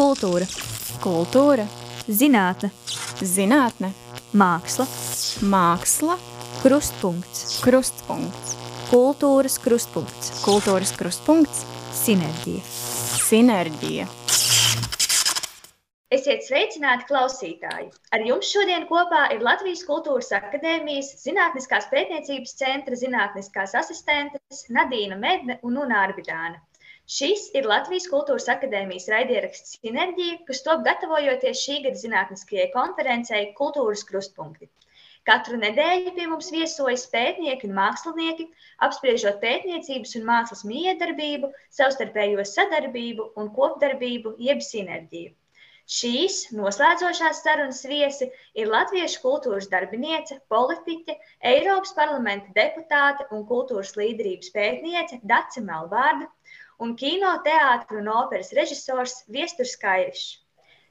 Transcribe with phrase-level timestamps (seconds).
[0.00, 0.46] kultūra,
[1.02, 1.66] kultūra,
[2.08, 2.70] zinātne,
[3.20, 3.90] zinātne,
[4.32, 4.86] māksla,
[5.52, 6.14] māksla,
[6.62, 8.54] krustpunkts, krustpunkts,
[8.88, 11.66] kultūras krustpunkts, kultūras krustpunkts,
[12.00, 12.62] sinerģija.
[13.26, 14.08] sinerģija.
[16.16, 17.90] Esiet sveicināti, klausītāji!
[18.16, 25.60] Ar jums šodien kopā ir Latvijas Kultūras Akadēmijas Zinātniskās pētniecības centra zinātniskās asistentes Nadīna Medne
[25.62, 26.56] un Una Arbidāna.
[27.10, 34.04] Šis ir Latvijas Kultūras Akadēmijas raidieraksts Sinerģija, kas top gatavojoties šī gada zinātniskajai konferencei Kultūras
[34.10, 34.68] krustpunkti.
[35.30, 38.46] Katru nedēļu pie mums viesojas pētnieki un mākslinieki,
[38.86, 41.50] apspriežot pētniecības un mākslas miedarbību,
[41.80, 45.34] savstarpējo sadarbību un kopdarbību, jeb sinerģiju.
[45.90, 51.18] Šīs noslēdzošās sarunas viesi ir latviešu kultūras darbiniece, politiķe,
[51.52, 56.30] Eiropas parlamenta deputāte un kultūras līderības pētniece Dace Melbārda
[56.80, 60.38] un kino, teātris un operas režisors Viesturs Kairišs.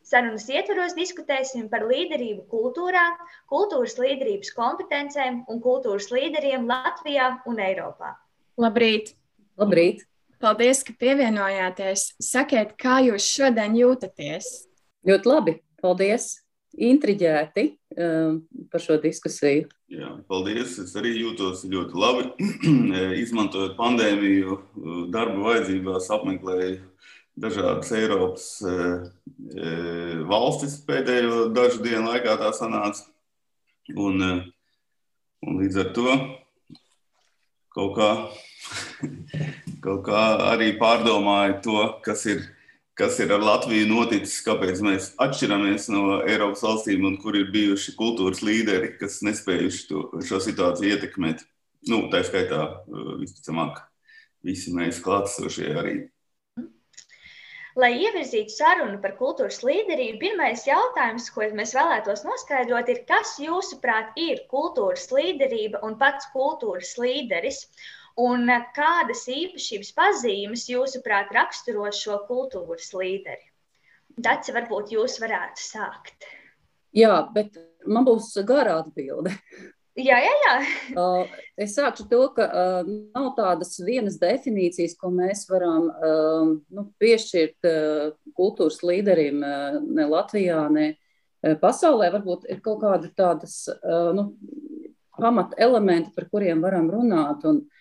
[0.09, 3.03] Sarunas ietvaros diskutēsim par līderību kultūrā,
[3.51, 8.15] kultūras līderības kompetencēm un kultūras līderiem Latvijā un Eiropā.
[8.57, 9.13] Labrīt!
[9.59, 10.05] Labrīt!
[10.39, 12.13] Paldies, ka pievienojāties.
[12.23, 14.47] Sakiet, kā jūs šodien jūtaties?
[15.05, 15.55] Ļoti labi.
[15.83, 16.31] Paldies!
[16.79, 17.65] Intriģēti
[17.97, 18.39] um,
[18.71, 19.67] par šo diskusiju.
[19.89, 20.75] Jā, paldies.
[20.83, 22.27] Es arī jūtos ļoti labi.
[23.23, 24.59] Izmantojot pandēmiju,
[25.09, 26.83] darba vajadzībās, apmeklēju
[27.39, 28.75] dažādas Eiropas e,
[29.55, 29.71] e,
[30.29, 33.07] valstis pēdējo dažu dienu laikā tā sanāca.
[33.95, 34.21] Un,
[35.41, 36.15] un līdz ar to
[37.73, 38.11] kaut kā,
[39.85, 42.45] kaut kā arī pārdomāju to, kas ir
[42.99, 47.95] kas ir ar Latviju noticis, kāpēc mēs atšķiramies no Eiropas valstīm un kur ir bijuši
[47.99, 51.45] kultūras līderi, kas nespējuši to, šo situāciju ietekmēt.
[51.87, 53.79] Nu, tā skaitā, uh, visticamāk,
[54.43, 55.99] visi mēs klātesošie arī.
[57.79, 64.17] Lai ievirzītu sarunu par kultūras līderību, pirmais jautājums, ko mēs vēlētos noskaidrot, ir, kas jūsuprāt
[64.19, 67.61] ir kultūras līderība un pats kultūras līderis?
[68.19, 73.45] Un eh, kādas īpašības pazīmes, jūsuprāt, raksturo šo kultūras līderi?
[74.19, 76.27] Daci, varbūt jūs varētu sākt.
[76.95, 77.55] Jā, bet
[77.87, 79.31] man būs gara atbilde.
[79.99, 80.55] Jā, jā, jā.
[80.99, 81.31] Uh,
[81.63, 85.87] es sākšu to, ka uh, nav tādas vienas definīcijas, ko mēs varam
[86.67, 87.67] nu, piešķirt
[88.35, 90.91] kultūras līderim ne Latvijā, ne
[91.61, 92.11] pasaulē.
[92.17, 93.61] Varbūt ir kaut kādi tādas
[94.15, 94.31] nu,
[95.19, 97.45] pamata elementi, par kuriem varam runāt.
[97.47, 97.78] Un, uh,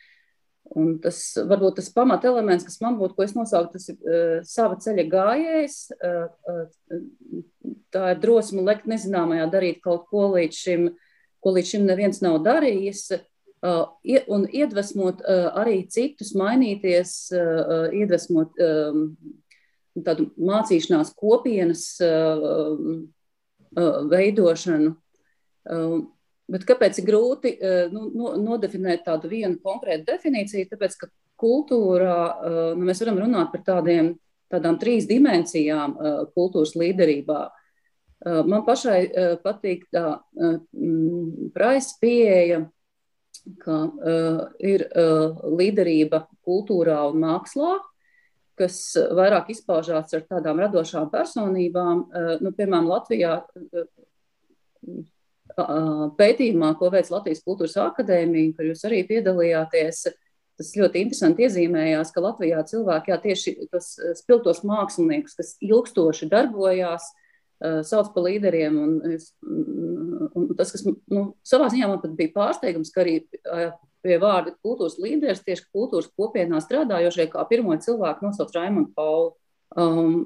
[0.76, 1.18] Un tas
[1.48, 5.78] varbūt tas pamatelements, kas man būtu, ko es nosauktu, tas ir uh, sava ceļa gājējs.
[5.96, 10.86] Uh, uh, tā ir drosme lekt nezināmajā, darīt kaut ko līdz šim,
[11.40, 13.08] ko līdz šim neviens nav darījis.
[13.58, 13.88] Uh,
[14.30, 19.08] un iedvesmot uh, arī citus, mainīties, uh, iedvesmot um,
[20.04, 22.44] tādu mācīšanās kopienas uh,
[23.72, 24.92] uh, veidošanu.
[25.68, 25.98] Uh,
[26.48, 30.70] Bet kāpēc ir grūti eh, nu, nodefinēt tādu vienu konkrētu definīciju?
[30.70, 31.10] Tāpēc, ka
[31.40, 34.14] kultūrā eh, nu, mēs varam runāt par tādiem,
[34.52, 37.46] tādām trīs dimensijām eh, kultūras līderībā.
[38.18, 40.16] Man pašai patīk tā
[41.54, 42.56] praisa pieeja,
[43.62, 43.76] ka
[44.58, 44.82] ir
[45.46, 47.76] līderība kultūrā un mākslā,
[48.58, 48.80] kas
[49.14, 52.02] vairāk izpaužās ar tādām radošām personībām.
[52.42, 53.36] Nu, piemēram, Latvijā
[56.18, 60.06] pētījumā, ko veids Latvijas Kultūras Akadēmija, kur jūs arī piedalījāties,
[60.58, 67.06] tas ļoti interesanti iezīmējās, ka Latvijā cilvēki jā, tieši tos spilgtos māksliniekus, kas ilgstoši darbojās,
[67.86, 68.78] sauc par līderiem.
[68.78, 68.96] Un,
[70.34, 73.20] un tas, kas nu, savā ziņā man pat bija pārsteigums, ka arī
[74.04, 79.32] pie vārda kultūras līderis tieši kultūras kopienā strādājošie kā pirmo cilvēku nosauc Raimondu Paulu.
[79.78, 80.20] Um,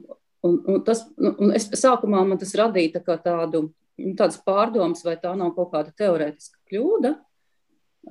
[0.44, 3.70] un, un tas, nu, un es sākumā man tas radīja tā tādu
[4.18, 7.16] tādas pārdomas, vai tā nav kaut kāda teorētiska kļūda.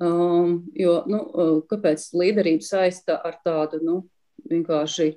[0.00, 3.96] Um, jo, nu, uh, kāpēc līderība saista ar tādu nu,
[4.48, 5.10] vienkārši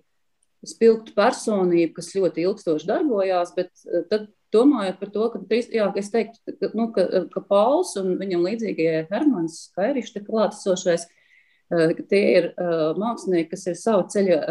[0.68, 6.12] spilgtu personību, kas ļoti ilgstoši darbojās, bet uh, tad domājot par to, ka, jā, es
[6.12, 12.24] teiktu, ka, nu, ka, ka Pauls un viņam līdzīgie Hermans Kairišs, te klātesošais, uh, tie
[12.42, 12.52] ir
[13.00, 14.42] mākslinieki, kas ir sava ceļa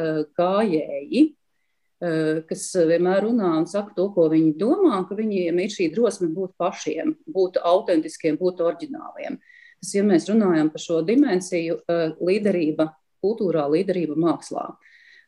[0.40, 1.26] gājēji,
[2.00, 6.56] kas vienmēr runā un saka to, ko viņi domā, ka viņiem ir šī drosme būt
[6.60, 9.38] pašiem, būt autentiskiem, būt oriģināliem.
[9.80, 12.90] Tas, ja mēs runājam par šo dimensiju, eh, līderība
[13.24, 14.74] kultūrā, līderība mākslā.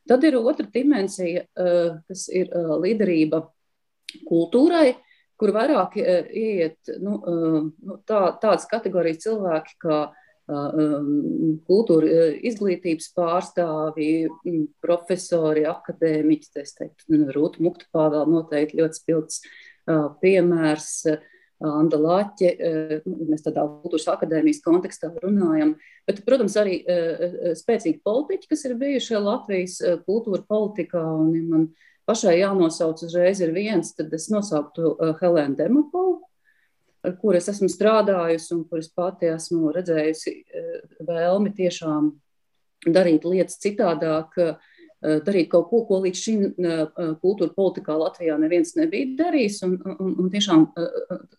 [0.08, 3.48] Tad ir otra dimensija, eh, kas ir līderība
[4.28, 4.96] kultūrai,
[5.36, 7.20] kur vairāk ieiet nu,
[7.82, 10.12] nu, tā, tādas kategorijas cilvēki kā
[10.46, 14.28] kultūra izglītības pārstāvji,
[14.84, 19.40] profesori, akadēmiķi, es teiktu, nu, Rūta Muktapāvēl noteikti ļoti spilgts
[20.22, 20.93] piemērs.
[21.56, 22.50] Anda Laķe,
[23.06, 25.70] mēs tādā kultūras akadēmijas kontekstā runājam,
[26.04, 26.82] bet, protams, arī
[27.56, 31.64] spēcīgi politiķi, kas ir bijuši Latvijas kultūra politikā, un man
[32.04, 34.92] pašai jānosauc uzreiz ir viens, tad es nosauktu
[35.22, 36.19] Helēnu Demopolu,
[37.04, 42.10] ar kuru es esmu strādājusi un kuras pati esmu redzējusi eh, vēlmi tiešām
[42.87, 46.84] darīt lietas citādāk, eh, darīt kaut ko, ko līdz šim eh,
[47.22, 49.60] kultūra politikā Latvijā neviens nebija darījis.
[49.69, 50.66] Un, un, un tiešām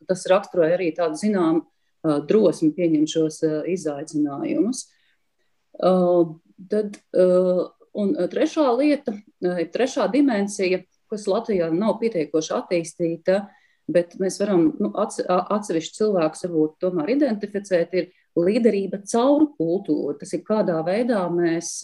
[0.08, 1.66] tas raksturoja arī tādu zinām
[2.30, 3.42] drosmi pieņemt šos
[3.74, 4.86] izaicinājumus.
[5.78, 7.00] Tad,
[7.98, 9.16] un trešā lieta,
[9.74, 10.80] trešā dimensija,
[11.12, 13.42] kas Latvijā nav pietiekoši attīstīta,
[13.92, 20.18] bet mēs varam nu, atsevišķi cilvēkus varbūt tomēr identificēt, ir līderība caur kultūru.
[20.20, 21.80] Tas ir kādā veidā mēs.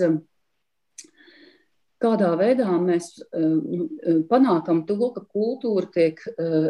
[2.03, 6.67] Kādā veidā mēs uh, panākam to, ka kultūra tiek uh,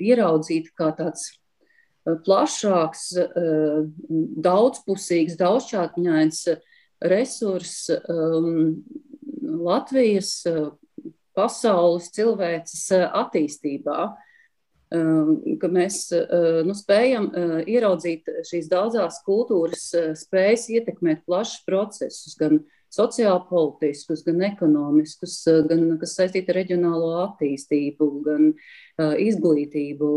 [0.00, 3.82] ieraudzīta kā tāds uh, plašāks, uh,
[4.48, 6.40] daudzpusīgs, daudzšķautņains
[7.12, 8.80] resurs um,
[9.60, 10.32] Latvijas,
[11.36, 14.00] pasaules, cilvēces attīstībā.
[14.08, 14.29] Uh,
[14.90, 22.34] ka mēs eh, nu, spējam eh, ieraudzīt šīs daudzās kultūras eh, spējas ietekmēt plašus procesus,
[22.38, 22.58] gan
[22.90, 25.36] sociālpolitiskus, gan ekonomiskus,
[25.70, 28.48] gan kas saistīti ar reģionālo attīstību, gan
[28.98, 30.08] izglītību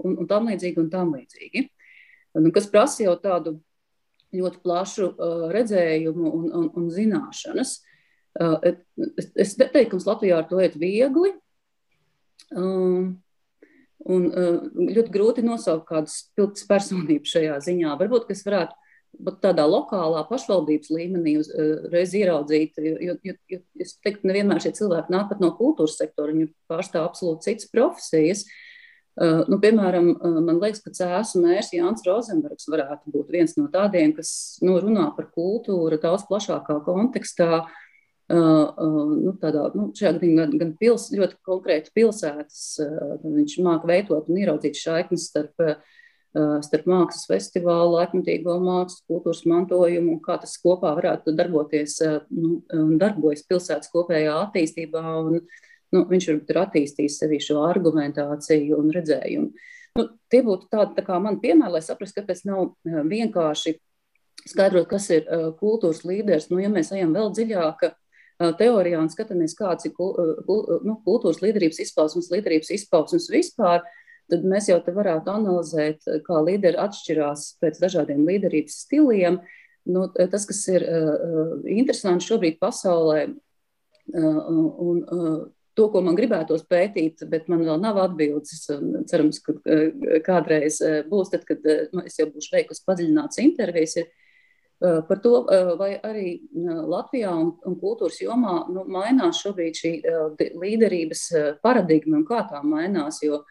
[0.00, 0.80] un, un tam līdzīgi.
[0.80, 1.66] Un tam līdzīgi.
[2.40, 3.58] Nu, kas prasa jau tādu
[4.32, 5.10] ļoti plašu
[5.52, 7.74] redzējumu un, un, un zināšanas.
[9.36, 11.34] Es, teiktu, ka Latvijā ar to iet viegli.
[12.56, 13.20] Um,
[14.10, 17.92] Un uh, ļoti grūti nosaukt kādu spilgtas personību šajā ziņā.
[18.00, 18.78] Varbūt, kas varētu
[19.22, 24.72] būt tādā lokālā pašvaldības līmenī uzreiz uh, ieraudzīt, jo, jo, jo, es teiktu, nevienmēr šie
[24.80, 28.46] cilvēki nāk pat no kultūras sektora, viņi pārstāv absolūti citas profesijas.
[29.12, 34.16] Uh, nu, piemēram, man liekas, ka Cēsu mērs Jānis Rozenbergs varētu būt viens no tādiem,
[34.16, 37.81] kas nu, runā par kultūru daudz plašākā kontekstā, uh,
[38.32, 42.62] nu, tādā, nu, šajā gadījumā gan, gan pils, ļoti konkrēti pilsētas.
[43.24, 45.66] Viņš māca veidot un ieraudzīt šaiknes starp,
[46.64, 51.98] starp mākslas festivālu, laikmatīgo mākslas, kultūras mantojumu un kā tas kopā varētu darboties
[52.32, 55.04] nu, un darbojas pilsētas kopējā attīstībā.
[55.26, 55.44] Un,
[55.92, 59.68] nu, viņš varbūt ir attīstījis sevi šo argumentāciju un redzējumu.
[59.98, 63.74] Nu, tie būtu tādi tā kā man piemēri, lai saprastu, ka tas nav vienkārši
[64.48, 66.48] skaidrot, kas ir uh, kultūras līderis.
[66.50, 67.84] Nu, ja mēs ejam vēl dziļāk,
[68.58, 73.82] teorijā un skatāmies, kāds ir nu, kultūras līderības izpausmes, līderības izpausmes vispār,
[74.32, 79.40] tad mēs jau te varētu analizēt, kā līderi atšķirās pēc dažādiem līderības stiliem.
[79.92, 85.42] Nu, tas, kas ir uh, interesanti šobrīd pasaulē, uh, un uh,
[85.74, 88.66] to, ko man gribētos pētīt, bet man vēl nav atbildes.
[89.10, 89.56] Cerams, ka
[90.26, 90.78] kādreiz
[91.08, 91.64] būs, tad, kad
[92.04, 94.10] es jau būšu veikusi padziļināts intervijas, ir
[94.82, 99.92] par to, eh, vai arī eh, Latvijā un, un kultūras jomā nu, mainās šobrīd šī
[100.58, 101.22] līderības
[101.62, 103.22] paradigma un kā tā mainās.
[103.22, 103.44] Jo,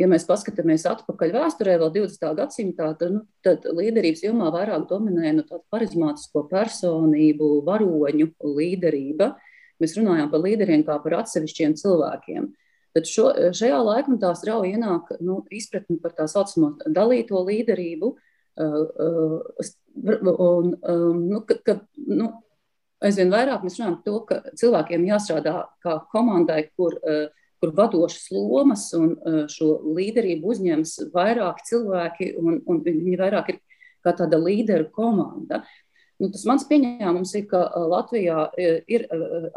[0.00, 2.24] ja mēs paskatāmies atpakaļ vēsturē, vēl 20.
[2.40, 9.34] gadsimtā, tad, nu, tad līderības jomā vairāk dominēja nu, tāda harizmātisko personību, varoņu līderība.
[9.82, 12.50] Mēs runājām par līderiem kā par atsevišķiem cilvēkiem.
[12.94, 20.68] Tad šo, šajā laikmetā strauji ienāk nu, izpratne par tā saucamo dalīto līderību, uh, Un,
[21.28, 21.74] nu, ka, ka,
[22.06, 22.28] nu,
[23.04, 27.26] aizvien vairāk mēs runājam par to, ka cilvēkiem jāstrādā kā komandai, kur, uh,
[27.62, 33.58] kur vadošas lomas un uh, šo līderību uzņems vairāk cilvēki, un, un viņi vairāk ir
[34.04, 35.62] kā tāda līderu komanda.
[36.24, 38.46] Nu, tas mans pieņēmums ir, ka Latvijā
[38.88, 39.02] ir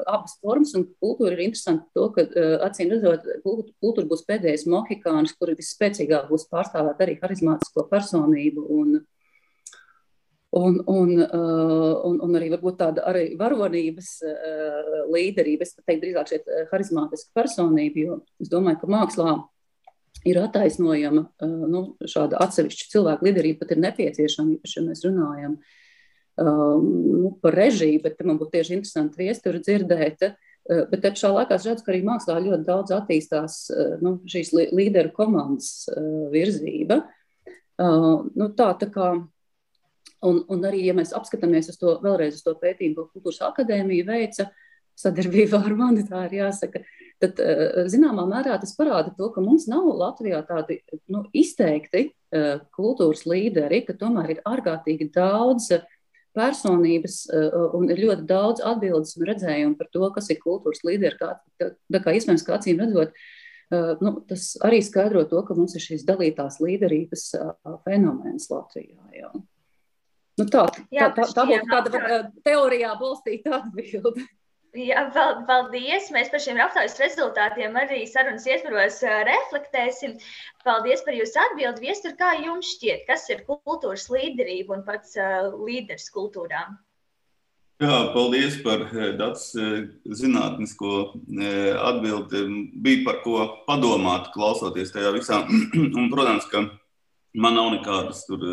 [0.04, 2.26] abas formas, un kultūra ir interesanta to, ka
[2.68, 9.00] acīm redzot, kultūra būs pēdējais mohikāns, kur visspēcīgāk būs pārstāvēt arī harizmātisko personību un,
[10.60, 14.12] un, un, un, un arī varbūt tāda arī varonības
[15.16, 15.64] līderība.
[15.64, 19.40] Es teiktu drīzāk šeit harizmātiska personība, jo es domāju, ka mākslā
[20.28, 21.30] ir attaisnojama
[21.72, 25.86] nu, šāda atsevišķa cilvēka līderība, pat ir nepieciešama, īpaši, ja mēs runājam par
[26.38, 30.28] nu, par režiju, bet man būtu tieši interesanti viesturi dzirdēt.
[30.68, 33.56] Bet te pašā laikā es redzu, ka arī mākslā ļoti daudz attīstās
[34.04, 35.88] nu, šīs līderu komandas
[36.34, 37.02] virzība.
[37.80, 39.10] Nu, tā, tā kā,
[40.28, 44.10] un, un arī, ja mēs apskatāmies uz to vēlreiz uz to pētījumu, ko Kultūras akadēmija
[44.12, 44.50] veica,
[44.98, 46.84] sadarbībā ar mani, tā ir jāsaka.
[47.22, 47.40] Tad,
[47.90, 52.12] zināmā mērā, tas parāda to, ka mums nav Latvijā tādi nu, izteikti
[52.76, 55.72] kultūras līderi, ka tomēr ir ārkārtīgi daudz
[56.38, 57.18] personības
[57.78, 61.18] un ir ļoti daudz atbildes un redzējumu par to, kas ir kultūras līderi.
[61.20, 63.18] Kā, tā kā iespējams, kā acīm redzot,
[64.06, 67.28] nu, tas arī skaidro to, ka mums ir šīs dalītās līderības
[67.88, 69.02] fenomens Latvijā.
[69.18, 69.34] Jā.
[70.38, 74.28] Nu, tā, tā, tā, tā būtu tāda teorijā balstīta atbilde.
[74.78, 75.08] Jā,
[75.48, 76.12] paldies.
[76.14, 80.18] Mēs par šiem aptaujas rezultātiem arī sarunas ietvaros reflektēsim.
[80.68, 81.88] Paldies par jūsu atbildi.
[81.88, 86.68] Viestur, kā jums šķiet, kas ir kultūras līderība un pats uh, līderis kultūrā?
[87.78, 88.88] Jā, paldies par
[89.20, 89.52] tāds
[90.20, 90.94] zinātnisko
[91.86, 92.44] atbildi.
[92.74, 95.44] Bija par ko padomāt, klausoties tajā visā.
[95.98, 96.64] Un, protams, ka
[97.38, 98.48] man nav nekādas tur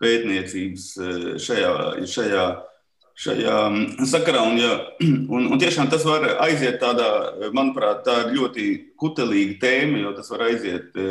[0.00, 0.86] pētniecības
[1.44, 1.72] šajā,
[2.08, 2.46] šajā
[3.18, 4.44] šajā mm, sakarā.
[4.48, 4.72] Un, ja,
[5.34, 7.10] un, un tiešām tas var aiziet tādā,
[7.54, 8.68] manuprāt, tā ir ļoti
[9.00, 11.06] kutelīga tēma, jo tas var aiziet e,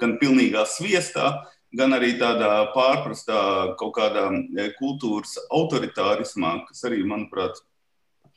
[0.00, 1.30] gan pilnīgā sviestā,
[1.78, 3.40] gan arī tādā pārprastā
[3.80, 7.62] kaut kādā e, kultūras autoritārismā, kas arī, manuprāt,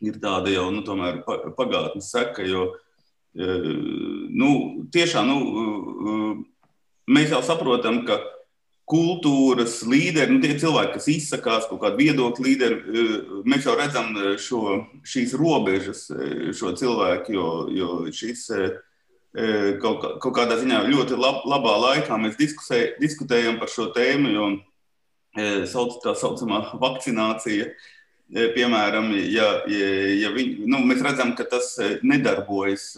[0.01, 0.81] ir tāda jau nu,
[1.57, 2.41] pagātnes seka.
[2.47, 2.71] Jo,
[3.31, 4.47] nu,
[4.91, 5.35] tiešām nu,
[7.05, 8.17] mēs jau saprotam, ka
[8.91, 13.11] kultūras līderi, nu, tie cilvēki, kas izsakās, kaut kādi viedokļu līderi, eh,
[13.47, 18.49] mēs jau redzam eh, šo, šīs robežas, eh, šo cilvēku, jo, jo šis
[19.79, 24.47] kaut, kaut kādā ziņā ļoti lab, labā laikā mēs diskusē, diskutējam par šo tēmu, jo
[25.71, 27.69] sauc, tā saucamā vakcinācija.
[28.27, 29.87] Piemēram, ja, ja,
[30.19, 32.89] ja viņ, nu, mēs redzam, ka tas nedarbojas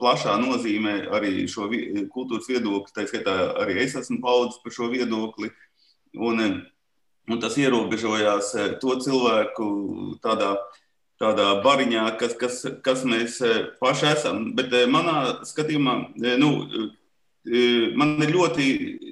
[0.00, 1.68] plašā nozīmē arī šo
[2.12, 2.92] kultūras viedokli.
[2.94, 5.50] Tā skaitā arī es esmu paudzis par šo viedokli.
[6.14, 6.40] Un,
[7.28, 9.68] un tas ierobežojās to cilvēku
[10.22, 10.54] tādā,
[11.22, 13.40] tādā bariņā, kas, kas, kas mēs
[13.80, 14.52] paši esam.
[14.58, 15.96] Bet manā skatījumā,
[16.42, 16.52] nu,
[17.98, 18.70] man ir ļoti,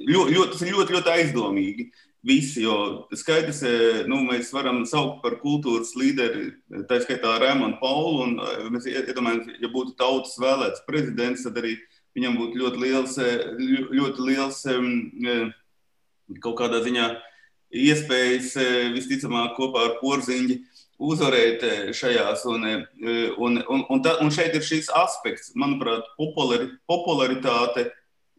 [0.09, 1.91] ļoti, ļoti, ļoti, ļoti aizdomīgi
[2.23, 3.73] visi, jo skaidrs, e,
[4.11, 6.53] nu, mēs varam saukt par kultūras līderi,
[6.91, 11.77] tā skaitā Rēmonu Paulu, un e, mēs iedomājamies, ja būtu tautas vēlēts prezidents, tad arī
[12.17, 13.35] viņam būtu ļoti liels, e,
[13.99, 14.63] ļoti liels
[16.43, 17.09] kaut kādā ziņā
[17.83, 18.55] iespējas
[18.95, 20.59] visticamāk kopā ar porziņģi
[21.03, 21.65] uzvarēt
[21.97, 22.45] šajās.
[22.53, 27.89] Un, un, un, un, ta, un šeit ir šis aspekts, manuprāt, populari, popularitāte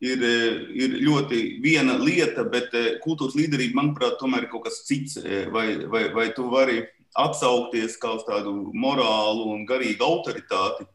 [0.03, 4.83] ir, eh, ir ļoti viena lieta, bet eh, kultūras līderība, manuprāt, tomēr ir kaut kas
[4.87, 5.17] cits.
[5.23, 6.83] Eh, vai, vai, vai tu vari
[7.19, 10.87] atsaukties kā uz tādu morālu un garīgu autoritāti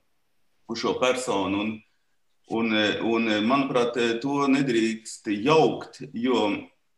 [0.68, 1.64] uz šo personu?
[1.64, 1.76] Un,
[2.58, 6.46] un, un, manuprāt, to nedrīkst jaukt, jo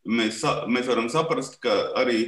[0.06, 2.20] mēs, mēs varam saprast, ka arī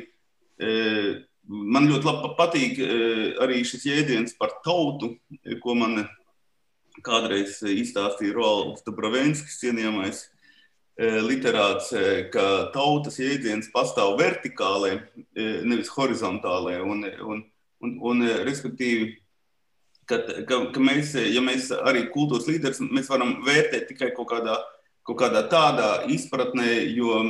[1.46, 2.80] man ļoti patīk
[3.42, 5.12] arī šis jēdziens par tautu,
[5.62, 6.02] ko man
[7.04, 14.99] kādreiz izstāstīja Rolands Dabrovenskis, cienījamais e, literāts, e, ka tautas jēdziens pastāv vertikālē,
[15.64, 16.78] nevis horizontālē.
[16.84, 17.42] Un, un,
[17.82, 19.08] un, un respektīvi,
[20.06, 24.58] ka, ka, ka mēs, ja mēs arī kultūras līderis, mēs varam vērtēt tikai kaut kādā,
[25.06, 27.22] kaut kādā tādā izpratnē, jo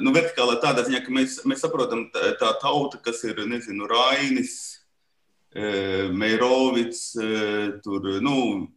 [0.00, 4.79] nu, vertikālā tādā ziņā, ka mēs, mēs saprotam tā, tā tauta, kas ir, nezinu, Rainis,
[5.54, 7.00] Meirovics,
[7.82, 8.68] tur, nu,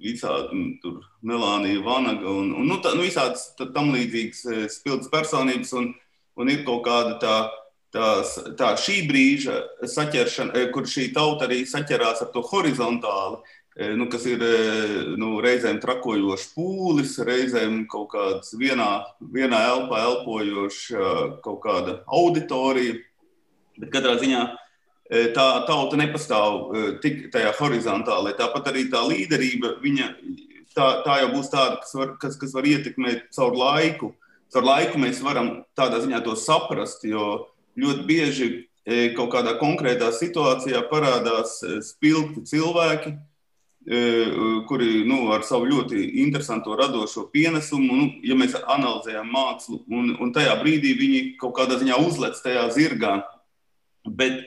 [0.00, 4.44] visādi nu, tur Melānija Vanaga un, un nu, tā, nu, visādas tam līdzīgas
[4.76, 5.90] spilgtas personības un,
[6.40, 7.36] un ir kaut kāda tā,
[7.94, 8.10] tā,
[8.58, 9.58] tā šī brīža
[9.90, 13.42] saķeršana, kur šī tauta arī saķerās ar to horizontāli,
[13.96, 14.42] nu, kas ir
[15.20, 21.12] nu, reizēm trakojošs pūlis, reizēm kaut kāds vienā, vienā elpā elpojoša
[21.44, 22.98] kaut kāda auditorija,
[23.80, 24.42] bet katrā ziņā
[25.10, 26.70] tā tauta nepastāv
[27.02, 28.36] tik tajā horizontālē.
[28.38, 30.08] Tāpat arī tā līderība, viņa,
[30.76, 34.14] tā, tā jau būs tāda, kas var, kas, kas var ietekmēt caur laiku.
[34.54, 37.46] Caur laiku mēs varam tādā ziņā to saprast, jo
[37.78, 38.50] ļoti bieži
[39.16, 43.12] kaut kādā konkrētā situācijā parādās spilgti cilvēki,
[44.68, 50.32] kuri nu, ar savu ļoti interesantu radošo pienesumu, nu, ja mēs analizējam mākslu, un, un
[50.36, 53.20] tajā brīdī viņi kaut kādā ziņā uzlec tajā zirgā.
[54.04, 54.42] Bet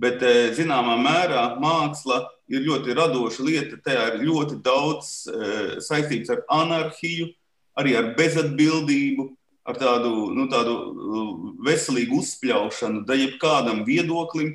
[0.00, 3.80] Bet eh, zināmā mērā māksla ir ļoti radoša lieta.
[3.84, 7.28] Tajā ir ļoti daudz eh, saistīts ar anarhiju,
[7.80, 9.28] arī ar bezatbildību,
[9.68, 11.26] ar tādu, nu, tādu uh,
[11.62, 14.54] veselīgu uzspļaušanu da jebkādam viedoklim.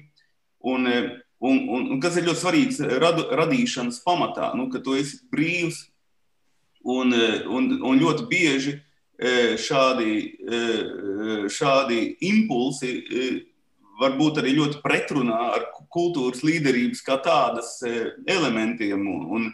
[0.66, 1.12] Un, eh,
[1.46, 5.84] un, un, un kas ir ļoti svarīgs radu, radīšanas pamatā, nu, ka tu esi brīvs
[6.82, 8.80] un, un, un ļoti bieži
[9.16, 10.10] šādi,
[11.54, 12.90] šādi impulsi
[14.00, 19.06] var būt arī ļoti pretrunā ar kultūras līderības kā tādas elementiem.
[19.08, 19.52] Un,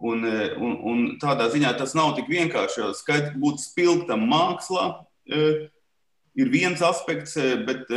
[0.00, 0.26] un,
[0.60, 2.90] un, un tādā ziņā tas nav tik vienkārši.
[2.98, 4.90] Skaidrs, būt spilgtam mākslā
[5.30, 7.90] ir viens aspekts, bet,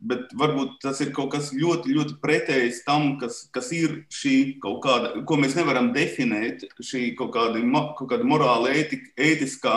[0.00, 4.82] bet varbūt tas ir kaut kas ļoti, ļoti pretējs tam, kas, kas ir šī kaut
[4.84, 7.62] kāda, ko mēs nevaram definēt, šī kaut kāda,
[7.98, 9.76] kaut kāda morāla, ētika, ētiskā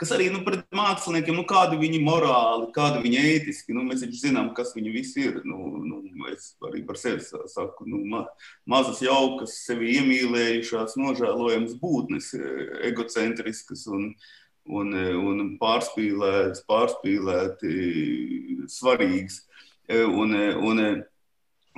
[0.00, 3.74] kas arī nu, pret māksliniekiem, nu, kādi viņi morāli, kādi viņi ētiski.
[3.76, 5.40] Nu, mēs taču zinām, kas viņi visi ir.
[5.44, 6.00] Nu, nu,
[6.32, 8.24] es arī par sevi saku, nu, ma,
[8.70, 12.32] mazas jaukas, sevi iemīlējušās, nožēlojamas būtnes,
[12.88, 14.10] egocentriskas un,
[14.70, 17.76] un, un pārspīlētas, pārspīlēti
[18.72, 19.42] svarīgas.
[19.90, 20.80] Un, un,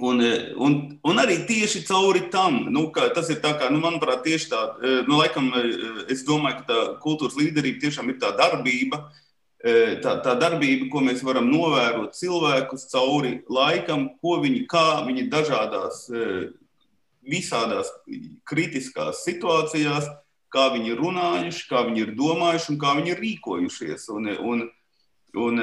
[0.03, 0.19] Un,
[0.59, 0.73] un,
[1.07, 4.63] un arī tieši cauri tam, nu, tas ir tā kā, nu, manuprāt, tieši tā,
[5.07, 5.53] nu, laikam,
[6.11, 8.99] es domāju, ka tā kultūras līderība tiešām ir tā darbība,
[10.03, 16.09] tā, tā darbība, ko mēs varam novērot cilvēkus cauri laikam, ko viņi, kā viņi dažādās,
[17.23, 17.95] visādās
[18.43, 20.11] kritiskās situācijās,
[20.51, 24.11] kā viņi ir runājuši, kā viņi ir domājuši un kā viņi ir rīkojušies.
[24.19, 24.71] Un, un,
[25.47, 25.63] un,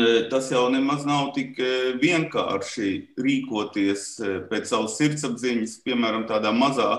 [0.00, 6.52] e, tas jau nemaz nav tik e, vienkārši rīkoties e, pēc savas sirdsapziņas, piemēram, tādā
[6.56, 6.94] mazā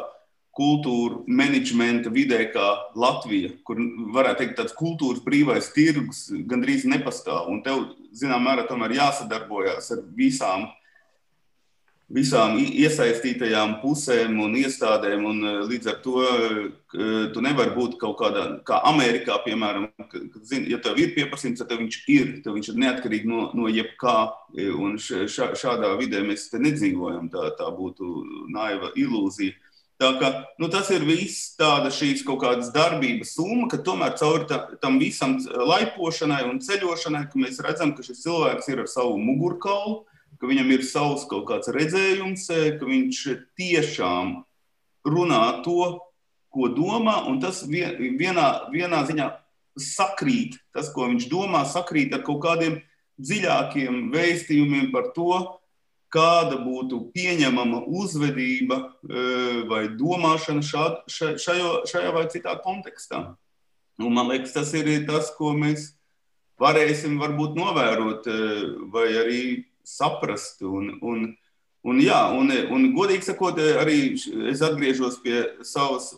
[0.58, 2.68] kultūra menedžmenta vidē kā
[2.98, 3.82] Latvija, kur
[4.14, 7.50] varētu teikt, tāds kultūras brīvais tirgus gandrīz nepastāv.
[7.50, 7.84] Un tev,
[8.18, 10.70] zināmā mērā, tomēr jāsadarbojas ar visām
[12.14, 15.26] visām iesaistītajām pusēm un iestādēm.
[15.28, 20.40] Un eh, līdz ar to eh, tu nevari būt kaut kādā, kā Amerikā, piemēram, kad,
[20.48, 24.18] zin, ja tev ir pieprasījums, tad viņš ir, tad viņš ir neatkarīgi no, no jebkā.
[24.56, 27.32] E, un šā, šādā vidē mēs te nedzīvojam.
[27.34, 28.24] Tā, tā būtu
[28.54, 29.58] naiva ilūzija.
[29.98, 30.28] Tā kā,
[30.62, 35.00] nu, tas ir viss tāda šīs kaut kādas darbības summa, ka tomēr caur tā, tam
[35.02, 40.04] visam laipošanai un ceļošanai, ka mēs redzam, ka šis cilvēks ir ar savu mugurkaulu,
[40.38, 43.22] ka viņam ir savs kaut kāds redzējums, e, ka viņš
[43.60, 44.36] tiešām
[45.08, 45.98] runā to,
[46.54, 49.28] ko domā, un tas vienā, vienā ziņā
[49.78, 52.80] sakrīt, tas, ko viņš domā, sakrīt ar kaut kādiem
[53.22, 55.34] dziļākiem vēstījumiem par to,
[56.14, 59.26] kāda būtu pieņemama uzvedība e,
[59.68, 63.22] vai domāšana šād, šajo, šajā vai citā kontekstā.
[64.00, 65.92] Un man liekas, tas ir tas, ko mēs
[66.62, 68.38] varēsim varbūt novērot, e,
[68.94, 69.42] vai arī
[69.88, 70.62] saprast.
[70.68, 71.26] Un, un,
[71.88, 74.00] un, jā, un, un godīgi sakot, arī
[74.52, 76.14] es atgriežos pie savas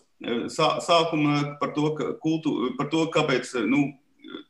[0.51, 3.85] sā, sākuma par to, ka kultū, par to kāpēc nu,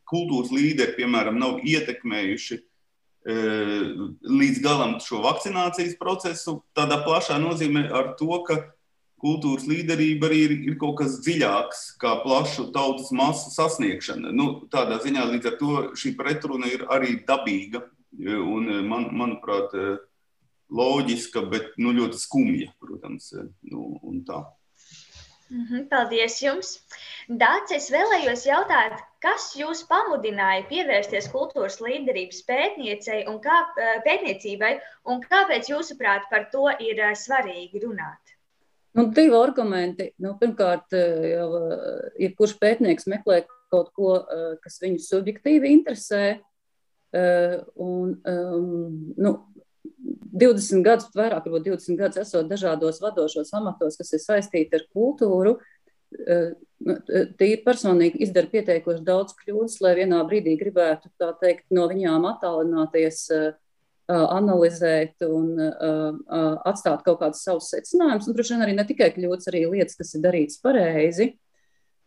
[0.09, 3.35] kultūras līderi, piemēram, nav ietekmējuši e,
[4.25, 6.59] līdz galam šo vakcinācijas procesu.
[6.77, 8.63] Tādā plašā nozīmē ar to, ka
[9.19, 14.33] kultūras līderība arī ir, ir kaut kas dziļāks, kā plašu tautas masu sasniegšana.
[14.35, 17.83] Nu, tādā ziņā līdz ar to šī pretruna ir arī dabīga
[18.17, 19.97] un, eh, man, manuprāt, eh,
[20.69, 23.33] loģiska, bet nu, ļoti skumja, protams.
[23.33, 23.99] Eh, nu,
[25.49, 26.79] mhm, Paldies jums!
[27.29, 32.43] Dārts, es vēlējos jautāt, kas jūs pamudināja pievērsties kultūras līderības
[33.29, 33.59] un kā,
[34.05, 38.35] pētniecībai, un kāpēc, jūsuprāt, par to ir svarīgi runāt?
[38.93, 40.11] Nu, divi argumenti.
[40.17, 41.49] Nu, pirmkārt, jau
[42.17, 44.25] ja pētnieks meklē kaut ko,
[44.63, 46.39] kas viņu subjektīvi interesē.
[47.11, 49.31] Eh, un, um, nu,
[50.39, 55.55] 20 gadus, vairāk varbūt 20 gadus esot dažādos vadošos amatos, kas ir saistīti ar kultūru,
[56.13, 56.51] eh,
[56.85, 56.97] nu,
[57.39, 63.25] tīri personīgi izdara pietiekoši daudz kļūdas, lai vienā brīdī gribētu, tā teikt, no viņām attālināties,
[63.33, 63.51] eh,
[64.09, 65.51] analizēt un
[66.65, 68.25] atstāt kaut kādus savus secinājumus.
[68.25, 71.27] Un, droši vien, arī ne tikai kļūdas, arī lietas, kas ir darītas pareizi.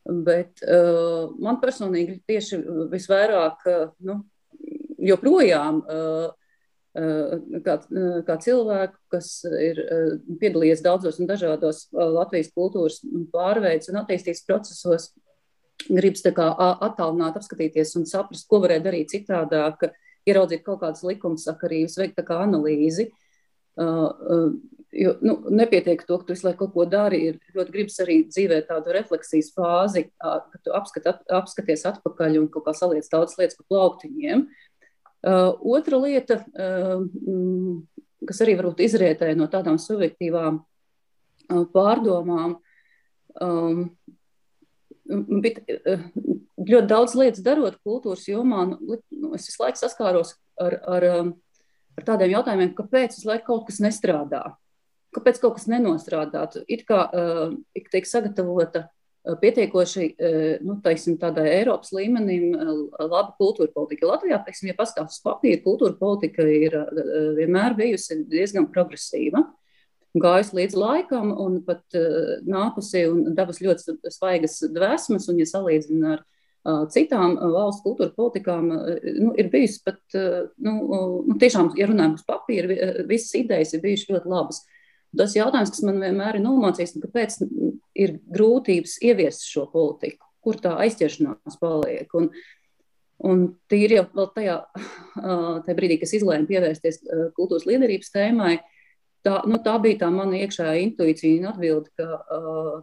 [0.03, 2.59] Bet uh, man personīgi tieši
[2.91, 4.17] visvairāk uh, nu,
[5.03, 5.83] joprojām
[6.93, 7.77] kā,
[8.29, 9.81] kā cilvēku, kas ir
[10.41, 13.01] piedalījies daudzos un dažādos Latvijas kultūras
[13.33, 15.09] pārveids un attīstības procesos,
[15.89, 19.89] gribas attālināt, apskatīties un saprast, ko varētu darīt citādāk,
[20.29, 23.09] ieraudzīt kaut kādas likumsakarības, veikt analīzi.
[24.93, 27.23] Jo nu, nepietiek to, ka tu visu laiku kaut ko dari.
[27.31, 32.67] Ir ļoti gribas arī dzīvē tādu refleksijas fāzi, ka tu apskat, apskaties atpakaļ un kaut
[32.67, 34.45] kā saliec daudzas lietas pa plauktiņiem.
[35.23, 37.77] Uh, Uh, otra lieta, uh, mm,
[38.27, 42.57] kas arī varbūt izrietēja no tādām subjektīvām uh, pārdomām,
[45.45, 45.61] bet
[46.59, 51.07] ļoti daudz lietas darot kultūras jomā, nu, nu, es visu laiku saskāros ar, ar,
[51.97, 54.43] ar tādiem jautājumiem, kāpēc visu laiku kaut kas nestrādā,
[55.15, 56.67] kāpēc kaut kas nenostrādātu.
[56.67, 57.07] It kā
[57.79, 58.89] ir tiek sagatavota
[59.23, 60.07] pietiekoši
[60.67, 62.53] nu, teiksim, tādai Eiropas līmenim
[62.99, 64.09] laba kultūra politika.
[64.11, 66.75] Latvijā, teiksim, ja pastāv uz papīra, kultūra politika ir
[67.39, 69.45] vienmēr bijusi diezgan progresīva.
[70.13, 76.11] Gājusi līdz laikam, un pat uh, nākusi un devusi ļoti svaigas dvēsmas, un, ja salīdzina
[76.19, 81.33] ar uh, citām uh, valsts kultūra politikām, uh, nu, ir bijis pat, uh, nu, uh,
[81.41, 82.77] tiešām, ja runājam uz papīra,
[83.09, 84.61] visas idejas ir bijušas ļoti labas.
[85.19, 87.39] Tas jautājums, kas man vienmēr ir nomācījis, nu, kāpēc
[88.01, 92.09] ir grūtības ieviest šo politiku, kur tā aizķeršanās paliek.
[92.17, 92.31] Un,
[93.29, 94.59] un tīri jau vēl tajā,
[95.19, 97.03] tajā brīdī, kas izlēma pievērsties
[97.37, 98.55] kultūras līderības tēmai,
[99.27, 102.09] tā, nu, tā bija tā mana iekšējā intuīcija un atbilde, ka,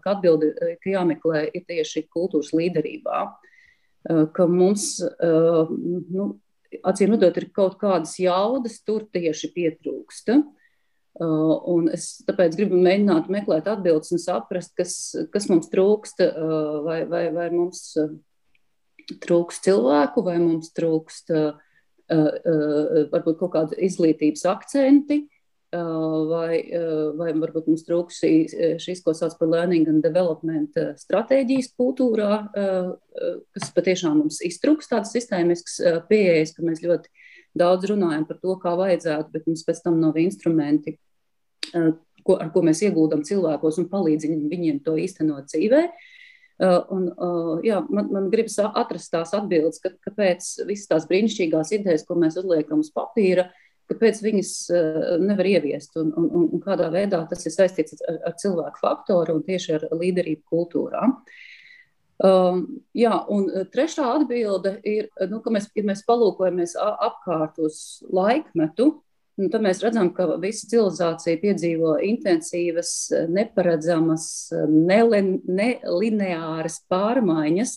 [0.03, 3.23] ka, atbilde, ka jāmeklē ir tieši kultūras līderībā.
[4.35, 6.29] Ka mums, nu,
[6.85, 10.39] acīm redzot, ir kaut kādas jaudas, tur tieši pietrūksta.
[11.19, 14.93] Uh, un es tāpēc gribu mēģināt meklēt atbildes un saprast, kas,
[15.33, 18.13] kas mums trūkst, uh, vai, vai, vai mums uh,
[19.25, 21.35] trūkst cilvēku, vai mums trūkst
[22.09, 25.19] varbūt kaut kāda izglītības akcenti,
[25.69, 26.55] vai,
[27.19, 33.69] vai varbūt mums trūkst šīs, šīs, ko sauc par learning and development stratēģijas kultūrā, kas
[33.75, 35.77] patiešām mums iztrūkst tādas sistēmiskas
[36.09, 37.13] pieejas, ka mēs ļoti
[37.61, 40.97] daudz runājam par to, kā vajadzētu, bet mums pēc tam nav instrumenti,
[41.73, 45.83] ko, ar ko mēs ieguldam cilvēkos un palīdzam viņiem to īstenot dzīvē.
[46.59, 47.05] Un,
[47.63, 52.35] jā, man, man gribas atrast tās atbildes, ka, kāpēc visas tās brīnišķīgās idejas, ko mēs
[52.41, 53.47] uzliekam uz papīra,
[53.89, 54.51] kāpēc viņas
[55.23, 59.45] nevar ieviest un, un, un, kādā veidā tas ir saistīts ar, ar cilvēku faktoru un
[59.47, 61.07] tieši ar līderību kultūrā.
[62.19, 68.97] Um, jā, un trešā atbilde ir, nu, ka mēs, ja mēs palūkojamies apkārt uz laikmetu,
[69.39, 72.89] Un tad mēs redzam, ka visa civilizācija piedzīvo intensīvas,
[73.31, 77.71] neparedzamas, nelineāras pārmaiņas,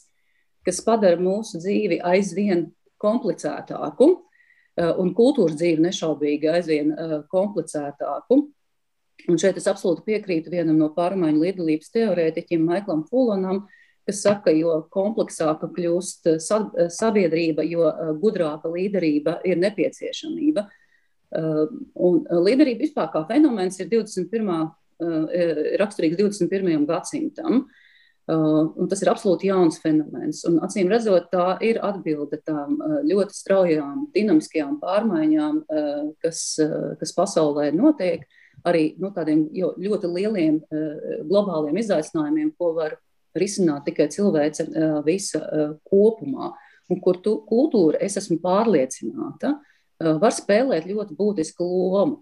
[0.66, 4.09] kas padara mūsu dzīvi aizvien komplicētāku,
[5.05, 6.90] un kultūras dzīvi nešaubīgi aizvien
[7.31, 8.40] komplicētāku.
[9.31, 13.68] Un šeit es absolūti piekrītu vienam no pārmaiņu līdzdalības teorētiķiem, Maiklam Fulanam,
[14.09, 17.87] kas saka, jo kompleksāka kļūst sabiedrība, jo
[18.18, 20.66] gudrāka līderība ir nepieciešamība.
[20.66, 20.82] Uh,
[21.33, 24.51] un uh, līderība vispār kā fenomens ir 21.
[25.03, 25.31] Uh,
[25.81, 26.85] raksturīgs 21.
[26.87, 27.64] gadsimtam.
[28.31, 30.45] Un tas ir absolūti jauns fenomens.
[30.47, 35.57] Un, acīm redzot, tā ir atbilde tām ļoti straujām, dinamiskajām pārmaiņām,
[36.23, 36.45] kas,
[37.01, 38.23] kas pasaulē notiek,
[38.62, 40.61] arī nu, tādiem ļoti lieliem
[41.27, 42.95] globāliem izaicinājumiem, ko var
[43.35, 44.71] risināt tikai cilvēce
[45.03, 45.42] visa
[45.83, 46.55] kopumā.
[46.95, 49.72] Un kur tu, kultūra, es esmu pārliecināta, uh,
[50.23, 52.21] var spēlēt ļoti būtisku lomu.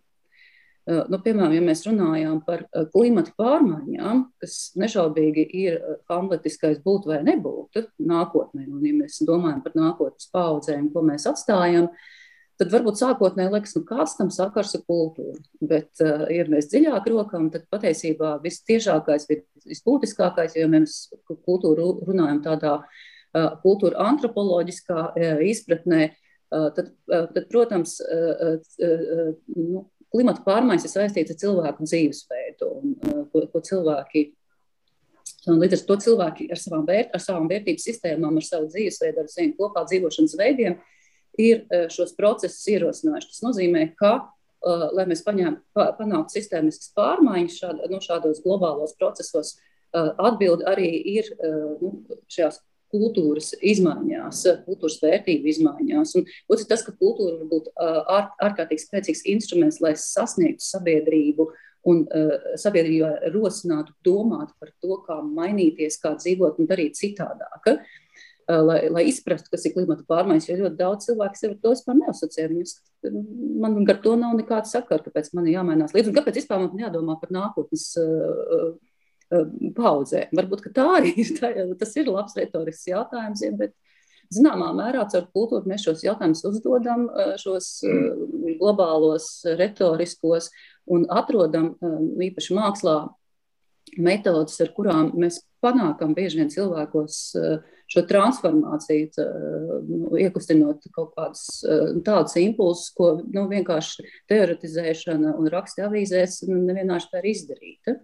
[0.90, 5.77] Nu, piemēram, ja mēs runājam par klimata pārmaiņām, kas nešaubīgi ir
[6.11, 11.90] hamletiskais būt vai nebūt nākotnē, un ja mēs domājam par nākotnes paudzēm, ko mēs atstājam,
[12.59, 15.38] tad varbūt sākotnēji liekas, nu kāds tam sakars ar kultūru.
[15.61, 19.29] Bet, ja mēs dziļāk rokam, tad patiesībā vistiešākais,
[19.69, 22.81] visbūtiskākais, ja mēs kultūru runājam tādā
[23.62, 25.12] kultūra antropoloģiskā
[25.47, 26.09] izpratnē,
[26.51, 27.97] tad, tad protams,
[29.55, 32.95] nu, klimata pārmaiņas ir saistītas ar cilvēku dzīvesveidu, un,
[33.33, 34.27] ko, ko cilvēki.
[35.49, 39.23] Un līdz ar to cilvēki ar savām, vērt, ar savām vērtības sistēmām, ar savu dzīvesveidu,
[39.23, 40.77] ar saviem kopā dzīvošanas veidiem
[41.41, 41.63] ir
[41.95, 43.31] šos procesus ierosinājuši.
[43.31, 44.13] Tas nozīmē, ka,
[44.97, 49.55] lai mēs paņēm, panāktu sistēmiskas pārmaiņas šād, nu, šādos globālos procesos,
[49.95, 51.31] atbildi arī ir
[51.81, 51.95] nu,
[52.31, 56.14] šajās kultūras izmaiņās, kultūras vērtību izmaiņās.
[56.18, 61.48] Un otrs ir tas, ka kultūra var būt ār, ārkārtīgi spēcīgs instruments, lai sasniegtu sabiedrību
[61.90, 67.70] un uh, sabiedrībā rosinātu domāt par to, kā mainīties, kā dzīvot un darīt citādāk.
[67.70, 68.00] Uh,
[68.59, 72.46] lai, lai izprastu, kas ir klimata pārmaiņas, jo ļoti daudz cilvēku sev to vispār neasociē.
[72.50, 72.76] Viņus,
[73.62, 77.16] man ar to nav nekāda sakara, kāpēc man ir jāmainās līdzi kāpēc vispār man jādomā
[77.20, 77.87] par nākotnes
[79.31, 80.33] Um, paudzēm.
[80.35, 83.77] Varbūt tā ir, tā, tas ir labs retorisks jautājums, ja, bet
[84.35, 88.25] zināmā mērā caur kultūru mēs šos jautājumus uzdodam, uh, šos uh,
[88.59, 89.29] globālos
[89.61, 90.51] retoriskos
[90.90, 91.77] un atrodam
[92.27, 92.97] īpaši mākslā
[94.03, 97.23] metodas, ar kurām mēs panākam bieži vien cilvēkos
[97.90, 99.27] šo transformāciju,
[99.87, 101.61] nu, iekustinot kaut kādus
[102.07, 107.95] tādus impulsus, ko nu, vienkārši teoretizēšana un raksta avīzēs nevienmēr spēj izdarīt.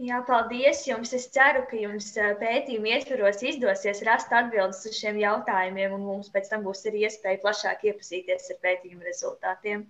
[0.00, 1.10] Jā, paldies jums.
[1.12, 2.06] Es ceru, ka jums
[2.40, 7.42] pētījuma ietvaros izdosies rast atbildes uz šiem jautājumiem, un mums pēc tam būs arī iespēja
[7.42, 9.82] plašāk iepazīties ar pētījuma rezultātiem.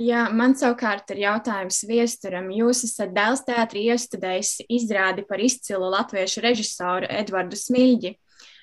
[0.00, 2.50] Jā, man savukārt ir jautājums viesturam.
[2.52, 8.14] Jūs esat Dēls teātrī iestudējis izrādi par izcilu latviešu režisoru Edvardu Smilģi.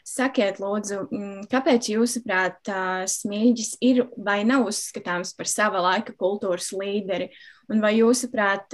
[0.09, 1.03] Sakiet, lūdzu,
[1.51, 2.71] kāpēc jūsuprāt
[3.09, 7.29] Smilģis ir vai nav uzskatāms par sava laika kultūras līderi?
[7.69, 8.73] Un vai jūsuprāt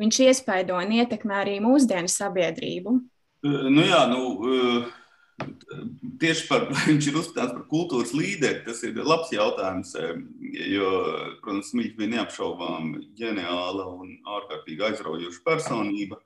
[0.00, 2.96] viņš iespaido un ietekmē arī mūsdienu sabiedrību?
[3.46, 4.22] Nu jā, nu,
[6.16, 8.62] Tieši par viņš ir uzskatāms par kultūras līderi.
[8.64, 9.92] Tas ir labs jautājums,
[10.72, 10.92] jo,
[11.42, 16.20] protams, Smits bija neapšaubām ģeniāla un ārkārtīgi aizraujoša personība.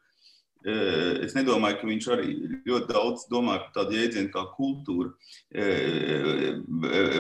[0.61, 2.33] Es nedomāju, ka viņš arī
[2.69, 5.15] ļoti daudz domā par tādu jēdzienu kā kultūra.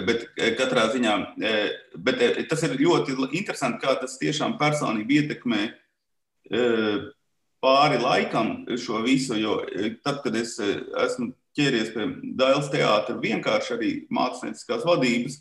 [0.06, 0.26] Bet
[0.60, 1.14] katrā ziņā
[2.04, 2.20] bet
[2.52, 5.62] tas ir ļoti interesanti, kā tas tiešām personīgi ietekmē
[6.50, 9.36] pāri laikam šo visu.
[9.38, 9.60] Jo
[10.02, 12.08] tad, kad es esmu ķēries pie
[12.38, 15.40] Dailas teātra, vienkārši arī mākslinieckās vadības.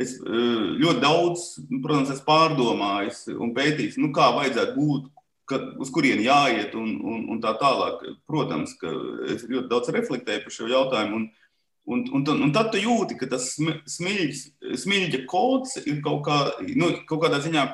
[0.00, 1.46] Es eh, ļoti daudz,
[1.82, 5.10] protams, esmu pārdomājis un pētījis, nu, kā vajadzētu būt,
[5.50, 8.04] ka, uz kurieni jāiet un, un, un tā tālāk.
[8.30, 8.92] Protams, ka
[9.34, 11.22] es ļoti daudz reflektēju par šo jautājumu.
[11.22, 11.30] Un,
[11.90, 14.42] Un, un, un tad tu jūti, ka tas smilģis,
[14.78, 16.36] smilģa kods ir kaut, kā,
[16.76, 17.64] nu, kaut kādā ziņā,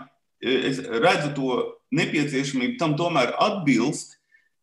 [0.41, 1.49] eh, es redzu to
[1.95, 4.17] nepieciešamību tam tomēr atbilst,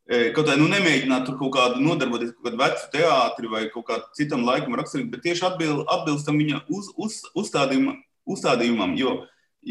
[0.03, 3.85] Kaut kā nu, nemēģināt tur kaut kādu nodarboties ar kaut kādu vecu teātri vai kaut
[3.87, 7.95] kādu citam laikam raksturīgu, bet tieši atbil, atbilstam viņa uz, uz, uzstādījuma,
[8.27, 8.97] uzstādījumam.
[8.99, 9.13] Jo,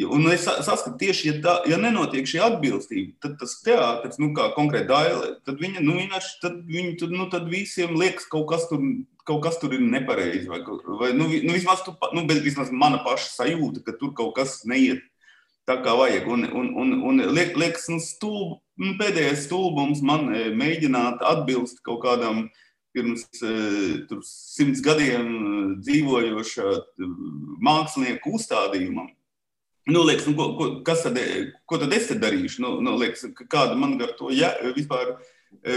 [0.08, 4.48] un es saskatu tieši, ja, tā, ja nenotiek šī atbilstība, tad tas teātris, nu, kā
[4.56, 8.64] konkrēti daile, tad viņa, nu, vienkārši, tad, viņi, tad, nu, tad visiem liekas kaut kas
[8.72, 8.80] tur,
[9.28, 10.48] kaut kas tur ir nepareizi.
[10.48, 14.62] Vai, vai nu, nu, vismaz, tu, nu, vismaz mana paša sajūta, ka tur kaut kas
[14.64, 15.04] neiet
[15.68, 16.28] tā kā vajag.
[16.30, 21.82] Un, un, un, un liek, liekas, nu, stulb, nu, pēdējais stulbums man e, mēģināt atbilst
[21.86, 22.46] kaut kādam
[22.92, 23.54] pirms e,
[24.08, 26.76] tur, simts gadiem e, dzīvojoša
[27.64, 29.10] mākslinieku uzstādījumam.
[29.90, 30.50] Nu, liekas, nu, ko,
[30.86, 31.16] ko, tad,
[31.66, 32.62] ko tad es te darīšu?
[32.62, 35.16] Nu, nu, liekas, kāda man ar to ja, vispār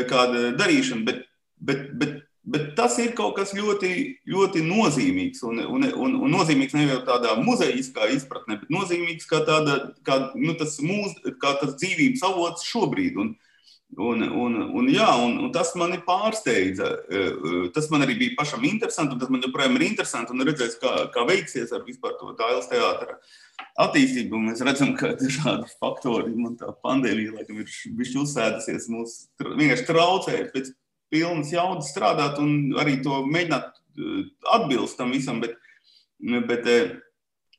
[0.10, 1.24] kāda darīšana, bet,
[1.58, 3.92] bet, bet Bet tas ir kaut kas ļoti,
[4.30, 5.42] ļoti nozīmīgs.
[5.50, 10.20] Un, un, un, un nozīmīgs ne jau tādā muzejiskā izpratnē, bet nozīmīgs kā, tāda, kā,
[10.38, 13.18] nu, tas, mūs, kā tas dzīvības avots šobrīd.
[13.24, 13.34] Un,
[13.98, 16.92] un, un, un, jā, un, un tas mani pārsteidza.
[17.10, 20.38] E, e, tas man arī bija pašam interesanti, un tas man joprojām ir interesanti.
[20.38, 23.18] Un redzēs, kā, kā veiksies ar vispār to Dāvidas teātra
[23.82, 24.46] attīstību.
[24.52, 30.42] Mēs redzam, ka dažādi faktori, man tā pandēmija, laikam, ir bijusi uzsēdusies, mūs vienkārši traucē
[30.54, 30.76] pēc
[31.16, 34.24] pilnas jaudas strādāt un arī to mēģināt eh,
[34.58, 35.42] atbilst tam visam.
[35.44, 35.56] Bet,
[36.50, 36.96] bet, eh,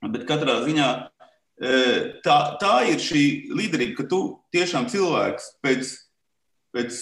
[0.06, 3.24] bet katrā ziņā eh, tā, tā ir šī
[3.56, 4.20] līderība, ka tu
[4.56, 5.94] tiešām cilvēks pēc,
[6.76, 7.00] pēc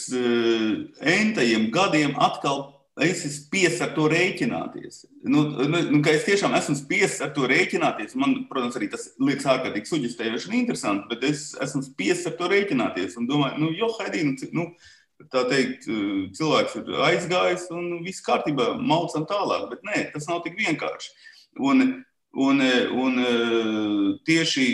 [1.18, 2.68] entajiem gadiem atkal
[3.02, 5.00] esi spiests ar to rēķināties.
[5.26, 8.14] Nu, nu, nu, es tiešām esmu spiests ar to rēķināties.
[8.20, 12.50] Man, protams, arī tas liekas ārkārtīgi suģistējoši un interesanti, bet es esmu spiests ar to
[12.52, 14.68] rēķināties un domāju, nu, jo, Haidī, nu, nu,
[15.32, 15.86] tā teikt,
[16.36, 19.68] cilvēks ir aizgājis un viss kārtībā, maucam tālāk.
[19.72, 21.12] Bet nē, tas nav tik vienkārši.
[21.62, 21.86] Un,
[22.34, 22.64] un,
[23.04, 23.22] un
[24.26, 24.66] tieši,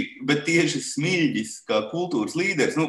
[0.48, 2.88] tieši smilģis, kā kultūras līderis, nu,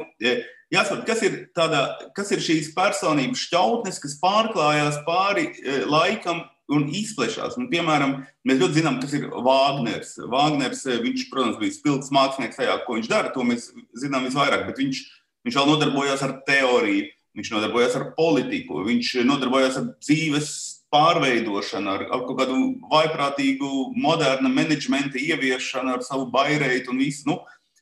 [0.71, 1.83] jāsaprot, kas ir, tādā,
[2.15, 5.51] kas ir šīs personības šķautnes, kas pārklājās pāri
[5.89, 7.57] laikam un izplešās.
[7.59, 10.15] Un, piemēram, mēs ļoti zinām, kas ir Vāgners.
[10.31, 14.79] Vāgners, viņš, protams, bija spilgts mākslinieks tajā, ko viņš dara, to mēs zinām visvairāk, bet
[14.79, 15.01] viņš,
[15.47, 20.51] viņš vēl nodarbojās ar teoriju viņš nodarbojās ar politiku, viņš nodarbojās ar dzīves
[20.91, 22.57] pārveidošanu, ar, ar kaut kādu
[22.91, 27.27] vaiprātīgu, modernu menedžmenta ieviešanu, ar savu bairētu un visu.
[27.29, 27.37] Nu,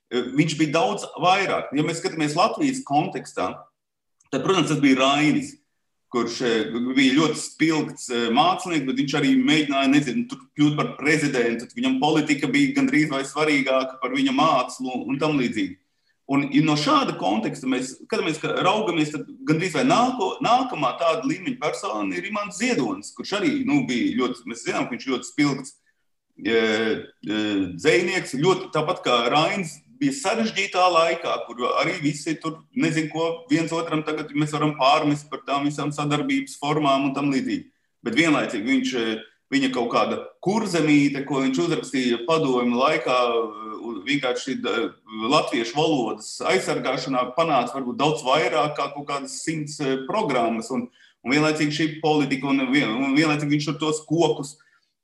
[0.09, 1.73] viņš bija daudz vairāk.
[1.73, 3.51] Ja mēs skatāmies Latvijas kontekstā,
[4.29, 5.55] tad, protams, tas bija Rainis.
[6.09, 11.67] Kurš eh, bija ļoti spilgts eh, mākslinieks, bet viņš arī mēģināja nezinu, kļūt par prezidentu.
[11.75, 15.77] Viņam politika bija gandrīz vai svarīgāka par viņa mākslu un tam līdzīgi.
[16.29, 21.57] Un no šāda konteksta mēs, kad mēs raugamies, tad gandrīz vai nāko, nākamā tāda līmeņa
[21.61, 25.73] persona ir Imants Ziedonis, kurš arī nu, bija ļoti, mēs zinām, ka viņš ļoti spilgts
[25.73, 27.39] e, e,
[27.73, 33.73] dzēnieks, ļoti tāpat kā Rains bija sarežģītā laikā, kur arī visi tur nezin, ko viens
[33.75, 37.71] otram tagad mēs varam pārmest par tām visām sadarbības formām un tam līdzīgi.
[38.05, 38.93] Bet vienlaicīgi viņš
[39.53, 43.17] viņa kaut kāda kurzemīte, ko viņš uzrakstīja padomju laikā,
[44.05, 44.57] vienkārši
[45.29, 50.71] latviešu valodas aizsargāšanā panāca varbūt daudz vairāk kā kaut kādas simts eh, programmas.
[50.75, 50.87] Un,
[51.23, 54.57] un vienlaicīgi šī politika, un, vien, un vienlaicīgi viņš tur tos kokus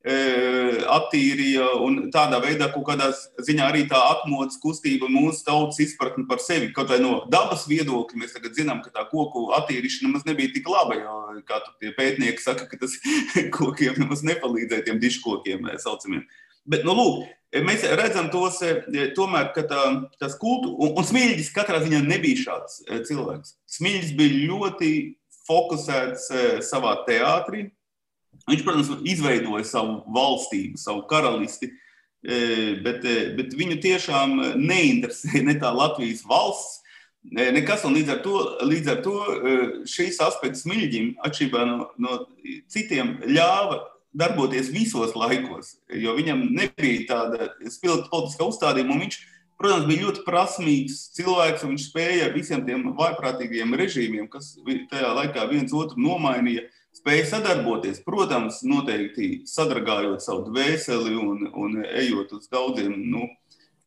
[0.06, 3.08] attīrīja un tādā veidā kaut kādā
[3.42, 6.70] ziņā arī tā atmodas kustība mūsu tautas izpratni par sevi.
[6.76, 10.70] Kaut vai no dabas viedokļa mēs tagad zinām, ka tā koku attīrīšana nemaz nebija tik
[10.70, 11.16] laba, jo,
[11.50, 13.00] kā tie pētnieki saka, ka tas
[13.58, 16.26] kokiem nemaz nepalīdzēja tiem diškokiem saucamiem.
[16.70, 17.26] Bet, nu, lūk,
[17.66, 18.62] mēs redzam tos,
[19.18, 19.82] tomēr, ka tā,
[20.22, 23.58] tas kultūra, un, un Smilģis katrā ziņā nebija šāds cilvēks.
[23.78, 24.92] Smilģis bija ļoti
[25.46, 26.30] fokusēts
[26.66, 27.70] savā teātrī.
[28.46, 31.72] Viņš, protams, izveidoja savu valstību, savu karalisti,
[32.86, 33.06] bet,
[33.38, 36.82] bet viņu tiešām neinteresēja ne tā Latvijas valsts,
[37.34, 39.16] Nekas, un līdz ar to, līdz ar to
[39.90, 42.20] šīs aspekts Smilģim, atšķirībā no, no
[42.70, 43.80] citiem, ļāva
[44.16, 49.18] darboties visos laikos, jo viņam nebija tāda spilgta politiskā uzstādījuma, viņš,
[49.60, 54.54] protams, bija ļoti prasmīgs cilvēks, un viņš spēja ar visiem tiem vaiprātīgiem režīmiem, kas
[54.92, 56.68] tajā laikā viens otru nomainīja,
[57.06, 63.28] spēja sadarboties, protams, noteikti sadragājot savu dvēseli un, un ejot uz daudziem nu,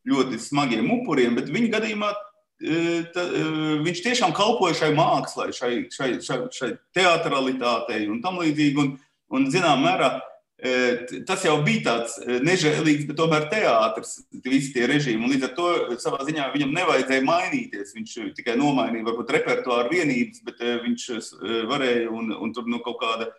[0.07, 2.13] ļoti smagiem upuriem, bet viņa gadījumā
[3.15, 3.25] ta,
[3.83, 8.79] viņš tiešām kalpoja šai mākslai, šai, šai, šai, šai teatralitātei un tam līdzīgi.
[8.79, 8.95] Un,
[9.35, 10.21] un zinām, mērā,
[11.29, 15.29] tas jau bija tāds nežēlīgs, bet tomēr teātris, visi tie režīmi.
[15.31, 15.69] Līdz ar to
[16.03, 17.93] savā ziņā viņam nevajadzēja mainīties.
[17.95, 21.05] Viņš tikai nomainīja varbūt repertuāru vienības, bet viņš
[21.71, 23.31] varēja un, un tur nu, kaut kāda.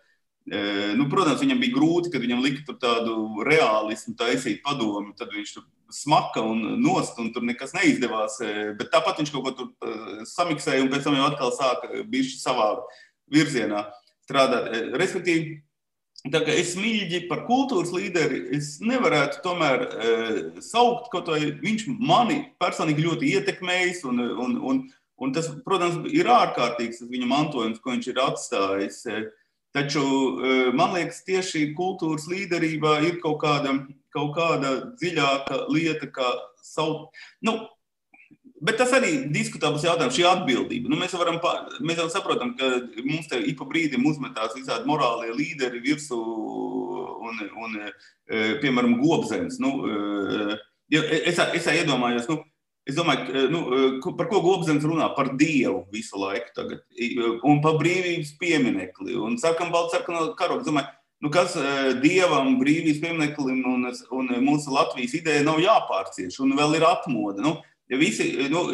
[0.96, 5.12] Nu, protams, viņam bija grūti, kad viņam lika tādu realismu, taisīt padomu.
[5.18, 8.38] Tad viņš tur smaka un nost, un tur nekas neizdevās.
[8.44, 12.04] E, bet tāpat viņš kaut ko tur e, samiksēja, un pēc tam jau atkal sāka
[12.10, 12.70] bišķi savā
[13.32, 13.84] virzienā
[14.24, 14.70] strādāt.
[14.70, 15.58] E, respektīvi,
[16.28, 19.84] tā kā es mīļģi par kultūras līderi, es nevarētu tomēr
[20.64, 24.82] saukt, kaut vai viņš mani personīgi ļoti ietekmējis, un, un, un,
[25.20, 29.00] un tas, protams, ir ārkārtīgs viņa mantojums, ko viņš ir atstājis.
[29.70, 30.02] Taču
[30.74, 33.78] man liekas, tieši kultūras līderībā ir kaut kāda
[34.14, 36.30] kaut kāda dziļāka lieta, kā
[36.64, 37.08] savu.
[37.46, 37.56] Nu,
[38.60, 40.90] Bet tas arī ir diskutabls jautājums, šī atbildība.
[40.92, 41.38] Nu, mēs, varam,
[41.80, 42.68] mēs jau saprotam, ka
[43.06, 46.18] mums te ik pa brīdim uzmetās visādi morālie līderi virsū
[47.30, 47.92] un, un e,
[48.60, 49.56] piemēram, gobzems.
[49.64, 52.42] Nu, e, es, es iedomājos, nu,
[52.84, 53.62] es domāju, e, nu,
[54.18, 55.08] par ko gobzems runā?
[55.16, 56.84] Par Dievu visu laiku tagad.
[57.48, 59.16] Un par brīvības pieminekli.
[59.16, 60.68] Un sarkan balts, sarkan karogu.
[60.68, 60.92] Domāju,
[61.24, 61.56] nu, kas
[62.04, 63.88] dievam, brīvības piemineklim un,
[64.20, 67.40] un mūsu Latvijas ideja nav jāpārcieš, un vēl ir atmoda.
[67.40, 67.56] Nu,
[67.98, 68.68] Visi nu,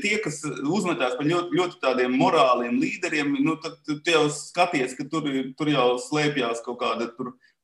[0.00, 5.04] tie, kas uzmetās par ļoti, ļoti tādiem morāliem līderiem, nu, tad tu jau skaties, ka
[5.10, 5.26] tur,
[5.58, 7.10] tur jau slēpjas kaut kāda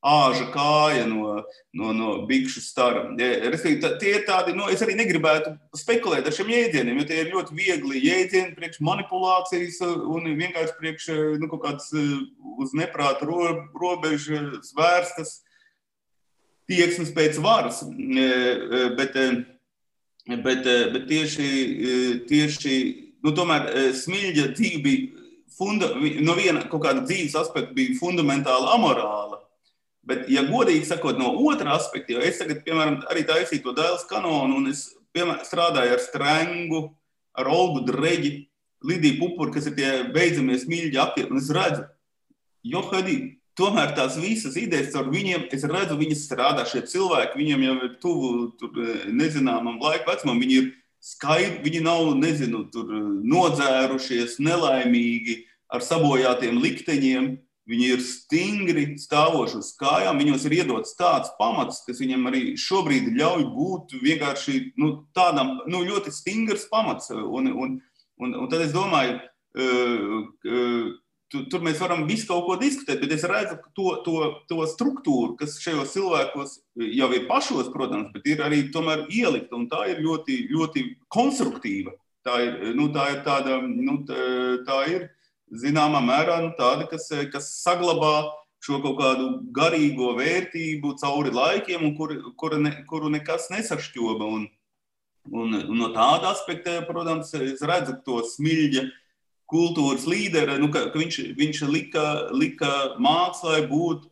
[0.01, 1.43] āža kāja no,
[1.77, 3.03] no, no bikšu stara.
[3.17, 7.33] Respektīvi, tie ir tādi, nu, es arī negribētu spekulēt ar šiem jēdzieniem, jo tie ir
[7.35, 11.11] ļoti viegli jēdzieni priekš manipulācijas un vienkārši priekš
[11.41, 15.39] nu, kaut kādas uz neprāta ro, robežas vērstas
[16.71, 17.83] tieksmes pēc varas.
[18.97, 19.17] Bet,
[20.29, 21.49] bet, bet tieši,
[22.29, 22.75] tieši
[23.25, 25.91] nu, tomēr smilģa dzīve bija funda,
[26.25, 29.41] no viena kaut kāda dzīves aspekta bija fundamentāli amorāla.
[30.11, 34.07] Bet, ja godīgi sakot, no otra aspekta, jo es tagad, piemēram, arī taisīju to dēls
[34.09, 36.81] kanonu, un es piemēram, strādāju ar Strengu,
[37.37, 38.33] ar Olgu Dreģi,
[38.89, 41.85] Lidiju Pupuru, kas ir tie beidzamie smilģi aktieri, un es redzu,
[42.73, 43.19] jo, Hadī,
[43.59, 46.67] tomēr tās visas idejas ar viņiem, es redzu, viņas strādā.
[46.69, 52.11] Šie cilvēki, viņiem jau ir tuvu tur, nezināmam laika vecumam, viņi ir skaidri, viņi nav,
[52.21, 52.91] nezinu, tur
[53.25, 57.31] nodzērušies, nelaimīgi, ar sabojātiem likteņiem,
[57.71, 63.13] Viņi ir stingri stāvoši uz kājām, viņos ir iedots tāds pamats, kas viņam arī šobrīd
[63.15, 67.13] ļauj būt vienkārši nu, tādam nu, ļoti stingrs pamats.
[67.15, 67.77] Un, un,
[68.19, 69.21] un, un tad es domāju,
[71.31, 74.17] tu, tur mēs varam visu kaut ko diskutēt, bet es redzu to, to,
[74.51, 76.57] to struktūru, kas šajos cilvēkos
[76.99, 81.95] jau ir pašos, protams, bet ir arī tomēr ielikta, un tā ir ļoti, ļoti konstruktīva.
[82.27, 84.21] Tā ir, nu, tā ir tāda, nu, tā,
[84.67, 85.09] tā ir
[85.57, 88.15] zināmā mērā nu, tāda, kas, kas saglabā
[88.61, 94.29] šo kaut kādu garīgo vērtību cauri laikiem, un kur, kuru, ne, kuru nekas nesašķoba.
[94.37, 94.49] Un,
[95.31, 98.85] un, un no tāda aspekta, protams, es redzu to smilģa
[99.51, 104.07] kultūras līderi, nu, ka, ka viņš, viņš lika, lika mākslai būt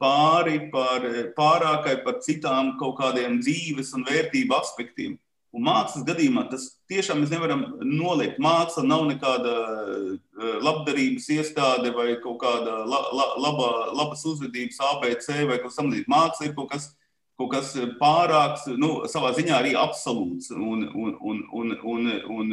[0.00, 1.04] pāri par
[1.36, 5.18] pārākai par citām kaut kādiem dzīves un vērtību aspektiem.
[5.50, 8.38] Un mākslas gadījumā tas tiešām mēs nevaram noliegt.
[8.42, 15.32] Māksla nav nekāda eh, labdarības iestāde vai kaut kāda la, la, laba, labas uzvedības ABC
[15.50, 16.12] vai kaut kas tamlīdzīgs.
[16.12, 16.92] Māksla ir kaut kas,
[17.40, 20.50] kaut kas pārāks, nu, savā ziņā arī absolūts.
[20.52, 22.52] Un, un, un, un, un, un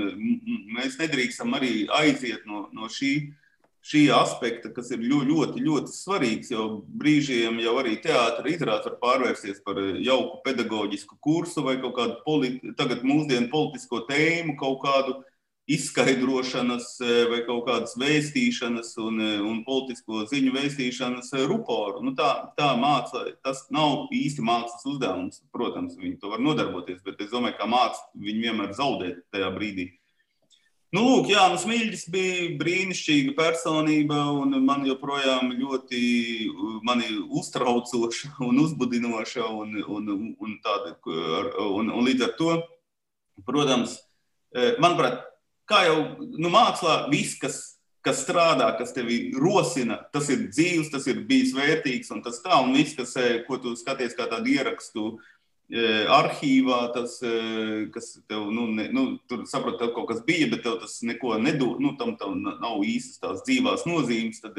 [0.77, 3.13] mēs nedrīkstam arī aiziet no, no šī
[3.87, 6.51] šī aspekta, kas ir ļoti, ļoti, ļoti svarīgs.
[6.51, 6.65] Jo
[6.99, 12.73] brīžiem jau arī teātris izrādes var pārvērsties par jauku pedagoģisku kursu vai kaut kādu politi
[12.79, 15.17] tagad mūsdienu politisko tēmu, kaut kādu
[15.67, 21.99] izskaidrošanas eh, vai kaut kādas vēstīšanas un, eh, un politisko ziņu vēstīšanas eh, ruporu.
[22.05, 25.41] Nu, tā, tā māksla, tas nav īsti mākslas uzdevums.
[25.51, 29.89] Protams, viņi to var nodarboties, bet es domāju, ka māksla viņi vienmēr zaudē tajā brīdī.
[30.95, 35.99] Nu, lūk, jā, nu, Smilģis bija brīnišķīga personība, un man joprojām ļoti
[36.87, 39.51] mani uztraucoša un uzbudinoša.
[39.51, 40.95] Un, un, un, tāda,
[41.67, 42.61] un, un līdz ar to,
[43.43, 43.99] protams,
[44.79, 45.25] manuprāt,
[45.67, 45.97] kā jau
[46.37, 47.57] nu, mākslā, viss, kas,
[48.05, 52.59] kas strādā, kas tevi rosina, tas ir dzīves, tas ir bijis vērtīgs un tas tā,
[52.63, 55.07] un viss, kas, eh, ko tu skaties kā tādu ierakstu
[55.67, 60.47] eh, arhīvā, tas, eh, kas tev, nu, ne, nu tur saprot, tev kaut kas bija,
[60.53, 64.55] bet tev tas neko nedod, nu, tam, tam nav īstas tās dzīvās nozīmes, tad,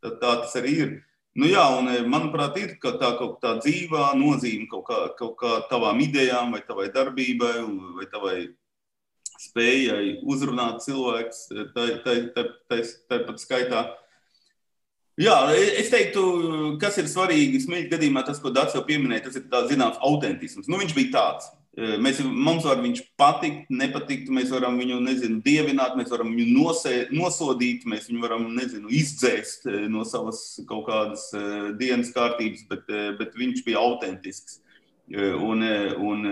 [0.00, 0.96] tad tā tas arī ir.
[1.36, 6.00] Nu, jā, un manuprāt, ir tā kaut kā dzīvā nozīme kaut kā, kaut kā tavām
[6.00, 7.58] idejām, vai tavai darbībai,
[7.98, 8.38] vai tavai
[9.42, 13.84] spējai uzrunāt cilvēkus, tāpat skaitā.
[15.16, 16.22] Jā, es teiktu,
[16.80, 20.68] kas ir svarīgi Smilģa gadījumā, tas, ko Dārts jau pieminēja, tas ir tāds zināms autentisms.
[20.68, 21.48] Nu, viņš bija tāds.
[21.76, 26.92] Mēs, mums var viņš patikt, nepatikt, mēs varam viņu, nezinu, dievināt, mēs varam viņu nosē,
[27.12, 31.26] nosodīt, mēs viņu varam, nezinu, izdzēst no savas kaut kādas
[31.76, 32.88] dienas kārtības, bet,
[33.20, 34.62] bet viņš bija autentisks.
[35.06, 35.60] Un,
[36.02, 36.22] un,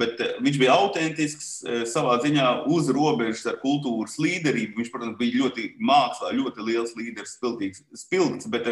[0.00, 1.48] bet viņš bija autentisks
[1.92, 4.78] savā ziņā uz robežas ar kultūras līderību.
[4.80, 8.70] Viņš, protams, bija ļoti mākslā, ļoti liels līderis, spilgts, spilgts bet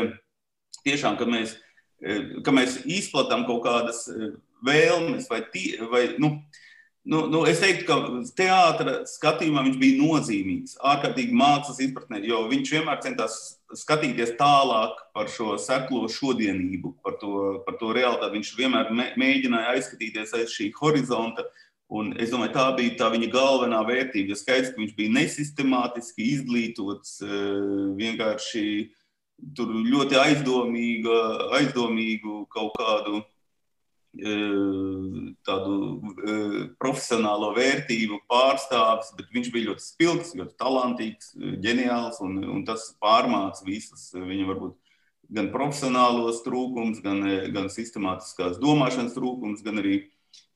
[0.81, 1.59] tiešām, kad mēs,
[2.41, 4.07] kad mēs izplatām kaut kādas
[4.65, 6.39] vēlmes vai, tie, vai nu,
[7.05, 7.97] Nu, nu, es teiktu, ka
[8.33, 13.35] teātris skatījumā viņš bija nozīmīgs, ārkārtīgi mākslas izpratnē, jo viņš vienmēr centās
[13.77, 17.35] skatīties tālāk par šo seklo šodienību, par to,
[17.67, 18.39] par to realitāti.
[18.39, 21.45] Viņš vienmēr mēģināja aizskatīties aiz šī horizonta.
[21.93, 24.33] Un es domāju, tā bija tā viņa galvenā vērtība.
[24.33, 27.29] Ja skaidrs, ka viņš bija nesistemātiski izglītots, eh,
[28.01, 28.65] vienkārši
[29.61, 31.21] ļoti aizdomīga,
[31.61, 33.21] aizdomīgu kaut kādu
[35.47, 35.75] tādu
[36.79, 43.67] profesionālo vērtību pārstāvis, bet viņš bija ļoti spilgts, ļoti talantīgs, ģeniāls un, un tas pārmāca
[43.67, 44.79] visas viņa varbūt
[45.35, 50.05] gan profesionālos trūkums, gan, gan sistemātiskās domāšanas trūkums, gan arī.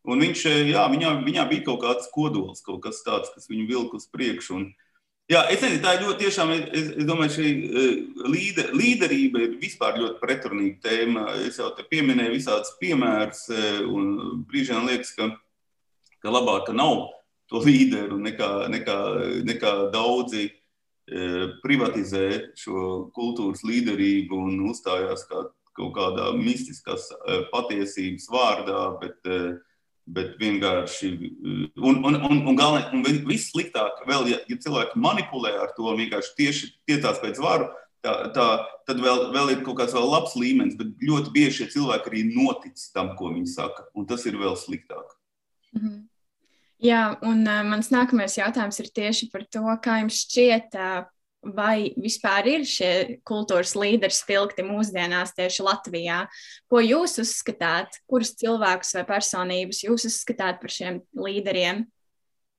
[0.09, 3.99] Un viņš, jā, viņā, viņā bija kaut kāds kodols, kaut kas tāds, kas viņu vilka
[3.99, 4.55] uz priekšu.
[4.55, 4.88] Un, uh,
[5.29, 7.97] Jā, es nezinu, tā ir ļoti tiešām, es, es domāju, šī eh,
[8.33, 11.25] līder, līderība ir vispār ļoti pretrunīga tēma.
[11.45, 15.29] Es jau te pieminēju visādus piemērus, eh, un brīžiem liekas, ka,
[16.25, 17.11] ka labāk, ka nav
[17.53, 18.97] to līderu, nekā, nekā,
[19.51, 22.25] nekā daudzi eh, privatizē
[22.57, 25.45] šo kultūras līderību un uzstājās kā
[25.79, 27.05] kaut kādā mistiskās
[27.53, 29.29] patiesības vārdā, bet
[30.15, 31.11] bet vienkārši.
[31.77, 35.91] Un, un, un, un galvenais, un viss sliktāk, vēl, ja, ja cilvēki manipulē ar to,
[35.99, 37.69] vienkārši tieši tiecās pēc varu,
[38.05, 38.47] tā, tā,
[38.89, 42.25] tad vēl, vēl ir kaut kāds vēl labs līmenis, bet ļoti bieži šie cilvēki arī
[42.31, 45.17] notic tam, ko viņi saka, un tas ir vēl sliktāk.
[45.77, 45.99] Mm -hmm.
[46.79, 51.07] Jā, un uh, mans nākamais jautājums ir tieši par to, kā jums šķiet, uh,
[51.43, 56.25] vai vispār ir šie kultūras līderi spilgti mūsdienās tieši Latvijā?
[56.71, 61.87] Ko jūs uzskatāt, kurus cilvēkus vai personības jūs uzskatāt par šiem līderiem?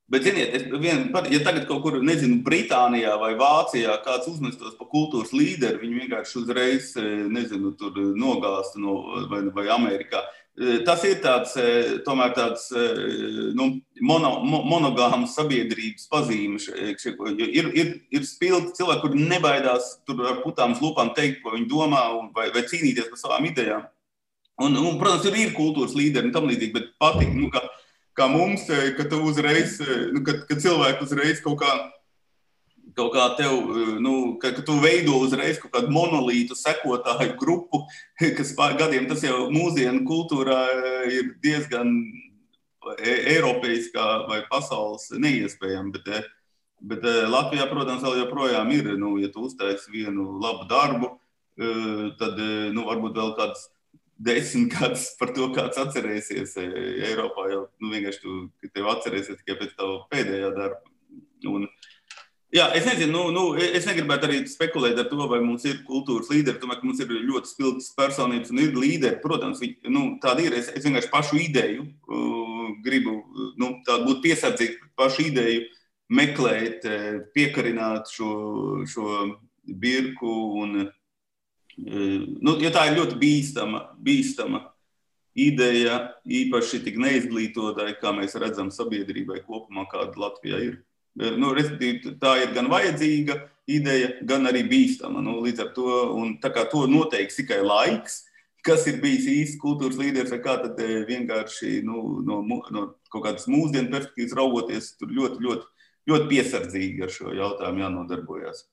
[0.10, 4.90] Bet, ziniet, es, vien, ja tagad kaut kur, nezinu, Britānijā vai Vācijā kāds uzmestos par
[4.90, 6.96] kultūras līderi, viņi vienkārši uzreiz,
[7.30, 8.96] nezinu, tur nogāztu no,
[9.30, 10.24] vai, vai Amerikā.
[10.26, 10.39] Eh,
[10.86, 13.70] tas ir tāds, eh, tomēr tāds eh, nu,
[14.02, 16.60] mono, monogāms sabiedrības pazīme.
[17.40, 22.02] Ir, ir, ir spilgti cilvēki, kuri nebaidās ar putām lūpām teikt, ko viņi domā,
[22.36, 23.86] vai, vai cīnīties par savām idejām.
[24.60, 27.64] Un, un, protams, ir, ir kultūras līderi un tam līdzīgi, bet patīk, nu, ka,
[28.20, 29.78] kā mums, ka tu uzreiz,
[30.12, 31.88] nu, kad, kad cilvēki uzreiz kaut kādā
[32.98, 37.84] kaut kā tev, eh, nu, ka, ka tu veido uzreiz kaut kādu monolītu sekotāju grupu,
[38.38, 41.94] kas pār gadiem tas jau mūsdienu kultūrā eh, ir diezgan
[42.98, 45.96] e, eiropeiskā vai pasaules neiespējami.
[45.98, 46.30] Bet, eh,
[46.80, 51.18] bet Latvijā, protams, vēl joprojām ir, nu, ja tu uztaisi vienu labu darbu,
[52.16, 52.38] tad
[52.72, 53.66] nu, varbūt vēl kāds
[54.16, 57.50] desmit gadus par to, kāds atcerēsies Eiropā.
[57.52, 60.94] Jau nu, vienkārši tu tev atcerēsies tikai pēc tava pēdējā darba.
[61.52, 61.68] Un,
[62.50, 66.32] Jā, es nezinu, nu, nu, es negribētu arī spekulēt ar to, vai mums ir kultūras
[66.34, 66.58] līderi.
[66.58, 69.20] Tomēr mums ir ļoti spilgtas personības un ir līderi.
[69.22, 70.56] Protams, viņi, nu, tāda ir.
[70.58, 73.20] Es, es vienkārši pašu ideju uh, gribu
[73.62, 75.68] nu, būt piesardzīgs par pašu ideju,
[76.10, 78.32] meklēt, uh, piekarināt šo,
[78.90, 79.14] šo
[79.70, 80.34] birku.
[80.64, 84.66] Un, uh, nu, ja tā ir ļoti bīstama, bīstama
[85.38, 90.80] ideja, īpaši tik neizglītotai, kā mēs redzam sabiedrībai kopumā, kāda Latvijā ir
[91.20, 91.52] Nu,
[92.22, 93.36] tā ir gan vajadzīga
[93.70, 95.20] ideja, gan arī bīstama.
[95.24, 95.90] Nu, līdz ar to,
[96.72, 98.22] to noteiks tikai laiks,
[98.66, 103.50] kas ir bijis īsts kultūras līderis, vai kā tad vienkārši nu, no, no kaut kādas
[103.52, 108.66] mūsdienu perspektīvas raugoties, tur ļoti, ļoti, ļoti piesardzīgi ar šo jautājumu jānodarbojas.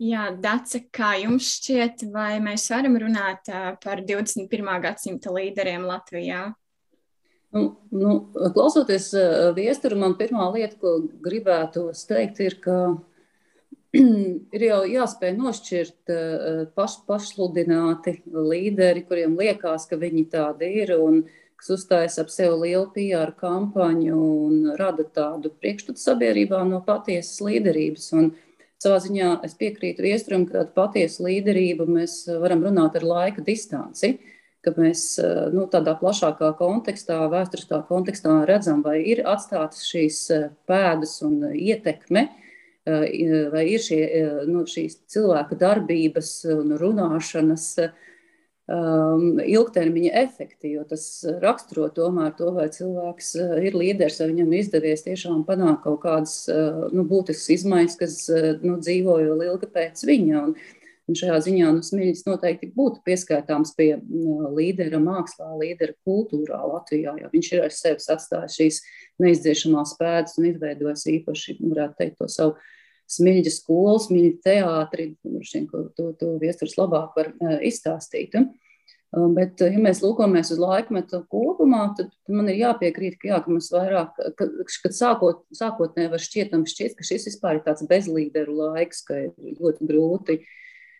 [0.00, 3.50] Jā, Dace, kā jums šķiet, vai mēs varam runāt
[3.82, 4.70] par 21.
[4.80, 6.46] gadsimta līderiem Latvijā?
[7.50, 8.16] Nu, nu,
[8.54, 9.10] klausoties
[9.56, 12.76] viesturu, man pirmā lieta, ko gribētu teikt, ir, ka
[14.54, 16.12] ir jau jāspēj nošķirt
[16.76, 21.24] paš, pašsludināti līderi, kuriem liekas, ka viņi tādi ir un
[21.60, 28.12] kas uzstājas ap sevi lielu PR kampaņu un rada tādu priekšstatu sabiedrībā no patiesas līderības.
[28.20, 28.30] Un,
[28.80, 34.14] Savā ziņā es piekrītu viesturam, ka patiesu līderību mēs varam runāt ar laika distanci,
[34.64, 35.04] ka mēs
[35.54, 40.20] nu, tādā plašākā kontekstā, vēsturiskā kontekstā redzam, vai ir atstātas šīs
[40.68, 42.28] pēdas un ietekme,
[42.86, 44.02] vai ir šie,
[44.48, 51.06] nu, šīs cilvēka darbības un runāšanas um, ilgtermiņa efekti, jo tas
[51.42, 53.32] raksturo tomēr to, vai cilvēks
[53.64, 56.36] ir līderis, vai viņam izdevies tiešām panākt kaut kādas
[56.92, 58.18] nu, būtiskas izmaiņas, kas
[58.64, 60.44] nu, dzīvo vēl ilgi pēc viņa.
[60.44, 60.56] Un,
[61.10, 67.16] un šajā ziņā nu, Smiļs noteikti būtu pieskaitāms pie uh, līdera mākslā, līdera kultūrā Latvijā,
[67.20, 68.80] jo viņš ir ar sevi atstājis šīs
[69.22, 72.56] neizdziešamās pēdas un izveidojis īpaši, varētu teikt, to savu
[73.10, 75.12] smilģa skolu, smilģa teātri,
[75.72, 78.38] to, to, to viesturs labāk var uh, izstāstīt.
[79.10, 83.50] Um, bet, ja mēs lūkojamies uz laikmetu kopumā, tad man ir jāpiekrīt, ka, jā, ka
[83.50, 84.46] mums vairāk, ka,
[84.84, 89.56] kad sākot, sākotnēji var šķietam šķiet, ka šis vispār ir tāds bezlīderu laiks, ka ir
[89.58, 90.38] ļoti grūti,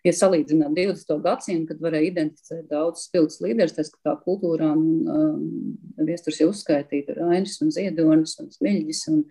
[0.05, 1.15] ja salīdzināt 20.
[1.23, 5.47] gadsimtu, kad varēja identificēt daudz spilgts līderus, tas, ka tā kultūrā un um,
[6.07, 9.21] viesturs jau uzskaitīta Rainis un Ziedonis un Smiļģis un,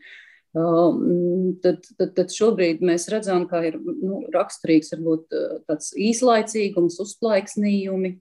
[0.61, 1.03] um,
[1.65, 5.39] tad, tad, tad šobrīd mēs redzam, ka ir nu, raksturīgs varbūt
[5.71, 8.15] tāds īslaicīgums, uzplaiksnījumi,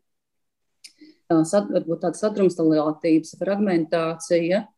[1.45, 4.65] sad, varbūt tāda sadrumstalotības, fragmentācija.
[4.65, 4.75] Uh,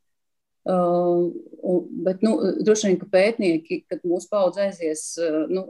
[0.65, 5.65] bet, nu, droši vien, ka pētnieki, kad mūsu paudze aizies, uh, nu,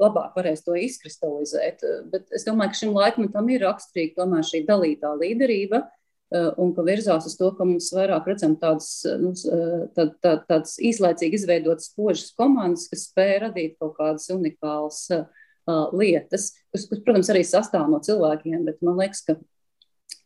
[0.00, 1.84] labāk varēs to izkristalizēt.
[2.12, 6.84] Bet es domāju, ka šim laikmetam ir raksturīga tomēr šī dalītā līderība, uh, un ka
[6.84, 8.90] virzās uz to, ka mums vairāk redzam tādas,
[9.20, 9.32] nu,
[9.96, 15.24] tā, tā, tādas īslaicīgi izveidotas spožas komandas, kas spēj radīt kaut kādas unikālas uh,
[15.96, 19.38] lietas, kas, kas, protams, arī sastāv no cilvēkiem, bet man liekas, ka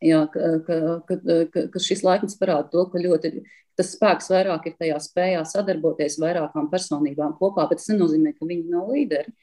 [0.04, 0.76] Jā, ka, ka,
[1.08, 3.40] ka, ka šis laikmets parāda to, ka ļoti
[3.78, 8.72] tas spēks vairāk ir tajā spējā sadarboties vairākām personībām kopā, bet tas nenozīmē, ka viņi
[8.74, 9.34] nav līderi.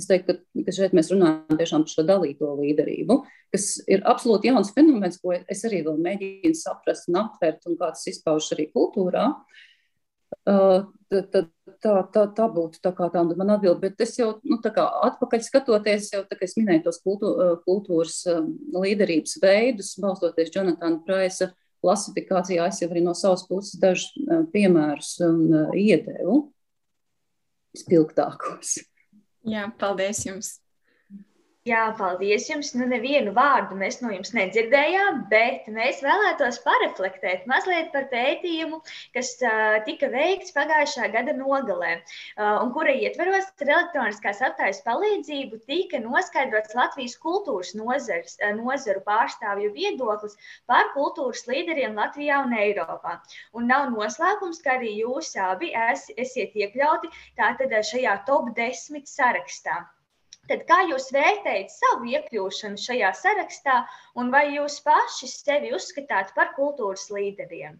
[0.00, 3.18] Es teiktu, ka, ka šeit mēs runājam tiešām par šo dalīto līderību,
[3.52, 7.90] kas ir absolūti jauns fenomens, ko es arī vēl mēģinu saprast un aptvert, un kā
[7.92, 9.26] tas izpaužas arī kultūrā.
[9.28, 9.60] Uh,
[10.46, 11.50] tad,
[11.82, 14.84] tā, tā, tā būtu tā kā tā man atbild, bet es jau, nu, tā kā
[15.08, 17.32] atpakaļ skatoties, jau tā kā es minēju tos kultū,
[17.66, 18.22] kultūras
[18.76, 21.52] līderības veidus, balstoties Jonatana Praisa
[21.82, 24.12] klasifikācijā, es jau arī no savas puses dažus
[24.54, 26.38] piemērus un iedevu
[27.76, 28.78] spilgtākos.
[29.48, 30.61] Jā, paldies jums!
[31.70, 32.68] Jā, paldies jums.
[32.74, 38.80] Nu, nevienu vārdu mēs no jums nedzirdējām, bet mēs vēlētos pareflektēt mazliet par pētījumu,
[39.18, 45.60] kas uh, tika veikts pagājušā gada nogalē, uh, un kura ietveros ar elektroniskās aptaujas palīdzību
[45.70, 50.34] tika noskaidrots Latvijas kultūras nozars, uh, nozaru pārstāvju viedoklis
[50.72, 53.20] par kultūras līderiem Latvijā un Eiropā.
[53.54, 59.84] Un nav noslēpums, ka arī jūs abi es, esiet iekļauti tātad šajā top 10 sarakstā.
[60.50, 63.76] Tad kā jūs vērtējat savu iekļūšanu šajā sarakstā,
[64.18, 67.76] un vai jūs paši sevi uzskatāt par kultūras līderiem?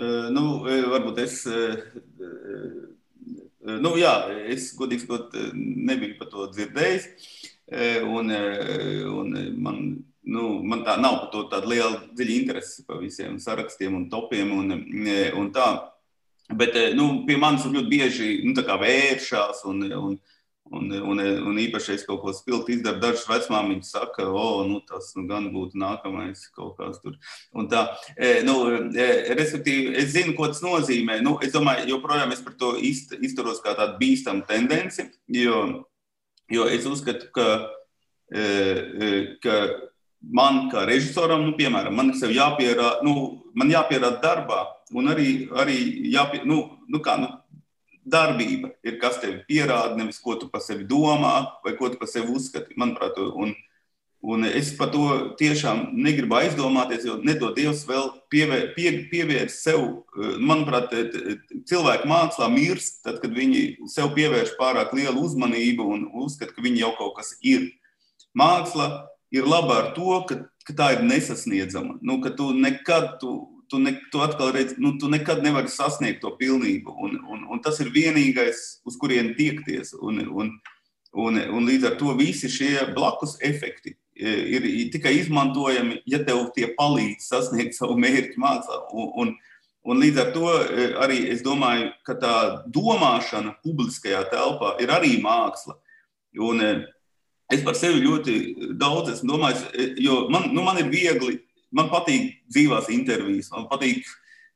[0.00, 1.76] Uh, nu, varbūt es, uh,
[3.84, 4.14] nu, jā,
[4.48, 7.10] es godīgi sakot, nebiju par to dzirdējis.
[8.02, 9.28] Un, un
[9.62, 9.76] man,
[10.26, 14.50] nu, man tā nav par to tāda liela dziļa interese par visiem sarakstiem un topiem
[14.56, 14.80] un,
[15.38, 15.68] un tā.
[16.50, 20.18] Bet nu, pie manis ļoti bieži nu, vēršās un, un,
[20.70, 21.18] Un, un,
[21.50, 25.48] un īpaši, ja kaut ko spilgti izdaru, dažas vecmāmiņas saka, o, nu, tas nu, gan
[25.50, 27.16] būtu nākamais kaut kāds tur.
[27.58, 28.54] Un tā, e, nu,
[28.94, 31.18] e, respektīvi, es zinu, ko tas nozīmē.
[31.26, 35.58] Nu, es domāju, joprojām es par to izt, izturos kā tādu bīstamu tendenci, jo,
[36.54, 37.48] jo es uzskatu, ka,
[38.30, 38.46] e,
[39.42, 39.58] ka
[40.22, 44.62] man kā režisoram, nu, piemēram, man sev jāpierāda, nu, man jāpierāda darbā,
[44.94, 45.82] un arī, arī
[46.14, 47.34] jāpie, nu, nu, kā, nu,
[48.10, 51.34] darbība ir, kas tev pierāda, nevis ko tu par sevi domā
[51.64, 52.76] vai ko tu par sevi uzskati.
[52.80, 53.54] Manuprāt, un,
[54.20, 59.80] Un es par to tiešām negribu aizdomāties, jo nedod Dievs vēl pievēr, pie, pievērst sev.
[60.12, 60.92] Eh, manuprāt,
[61.68, 66.84] cilvēki mākslā mirst, tad, kad viņi sev pievērš pārāk lielu uzmanību un uzskata, ka viņi
[66.84, 67.70] jau kaut kas ir.
[68.36, 68.90] Māksla
[69.32, 71.96] ir laba ar to, ka, ka tā ir nesasniedzama.
[72.04, 73.38] Nu, ka tu nekad, tu,
[73.70, 76.96] tu, ne, tu atkal redzi, nu, tu nekad nevari sasniegt to pilnību.
[77.06, 79.94] Un, un, un tas ir vienīgais, uz kurien tiekties.
[80.02, 80.52] Un, un,
[81.14, 86.70] un, un līdz ar to visi šie blakus efekti ir tikai izmantojami, ja tev tie
[86.76, 88.80] palīdz sasniegt savu mērķu mākslā.
[88.92, 89.34] Un, un,
[89.88, 92.34] un līdz ar to e, arī es domāju, ka tā
[92.68, 95.78] domāšana publiskajā telpā ir arī māksla.
[96.40, 96.72] Un, e,
[97.52, 98.34] es par sevi ļoti
[98.80, 101.40] daudz esmu domājis, e, jo man, nu, man ir viegli,
[101.74, 104.08] man patīk dzīvās intervijas, man patīk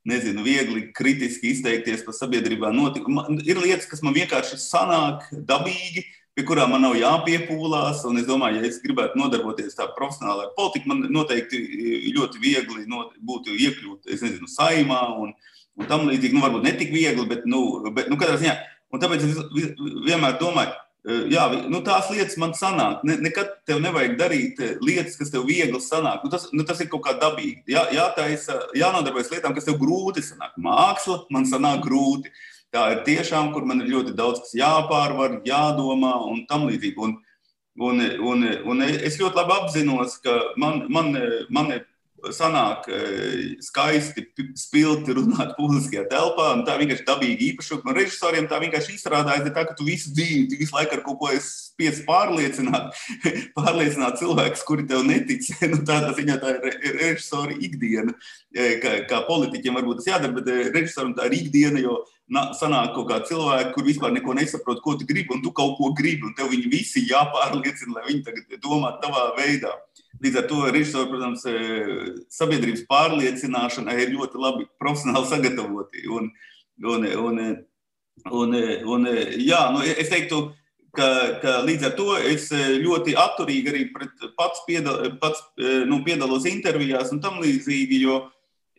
[0.05, 3.25] nezinu, viegli kritiski izteikties par sabiedrībā notikumu.
[3.47, 6.05] Ir lietas, kas man vienkārši sanāk dabīgi,
[6.37, 8.05] pie kurām man nav jāpiepūlās.
[8.11, 11.63] Un es domāju, ja es gribētu nodarboties tā profesionāli ar politiku, man noteikti
[12.17, 15.33] ļoti viegli not, būtu iekļūt, es nezinu, saimā un,
[15.81, 16.37] un tam līdzīgi.
[16.37, 18.59] Nu, varbūt ne tik viegli, bet, nu, bet nu, katrā ziņā.
[18.95, 19.41] Un tāpēc es
[20.05, 20.75] vienmēr domāju,
[21.05, 23.03] jā, nu, tās lietas man sanāk.
[23.05, 26.25] Ne, nekad tev nevajag darīt lietas, kas tev viegli sanāk.
[26.25, 27.61] Nu, tas, nu, tas ir kaut kā dabīgi.
[27.75, 30.57] Jā, jātaisa, jānodarbojas lietām, kas tev grūti sanāk.
[30.65, 32.33] Māksla man sanāk grūti.
[32.75, 36.97] Tā ir tiešām, kur man ir ļoti daudz kas jāpārvar, jādomā un tam līdzīgi.
[36.99, 37.19] Un,
[37.85, 38.01] un,
[38.33, 41.13] un, un es ļoti labi apzinos, ka man, man,
[41.55, 41.71] man
[42.33, 43.01] sanāk e,
[43.65, 44.25] skaisti,
[44.59, 46.47] spilgti runāt publiskajā telpā.
[46.67, 47.85] Tā vienkārši dabīga īpašība.
[47.89, 51.21] Man režisoriem tā vienkārši izrādās, tā, ka tu visu dzīvi, tu visu laiku ar kaut
[51.21, 52.97] ko spiests pārliecināt,
[53.59, 55.47] pārliecināt cilvēkus, kuri tev netic.
[55.73, 58.17] nu, tā tas viņa tā ir režisora ikdiena.
[58.55, 62.03] E, kā, kā politiķiem varbūt tas jādara, bet e, režisoram tā ir ikdiena, jo
[62.57, 65.93] sanāk kaut kādi cilvēki, kur vispār neko nesaprot, ko tu gribi, un tu kaut ko
[65.93, 69.75] gribi, un tev viņi visi jāpārliecina, lai viņi tagad domā tavā veidā.
[70.23, 71.55] Līdz ar to režisori, protams, e,
[72.33, 76.05] sabiedrības pārliecināšanai ir ļoti labi profesionāli sagatavoti.
[76.15, 76.29] Un,
[76.87, 77.41] un, un,
[78.31, 78.59] un,
[78.95, 79.09] un,
[79.43, 80.47] jā, nu, es teiktu,
[80.95, 81.09] ka,
[81.43, 83.83] ka līdz ar to es ļoti atturīgi arī
[84.39, 85.43] pats, piedal, pats
[85.89, 88.21] nu, piedalos intervijās un tam līdzīgi, jo,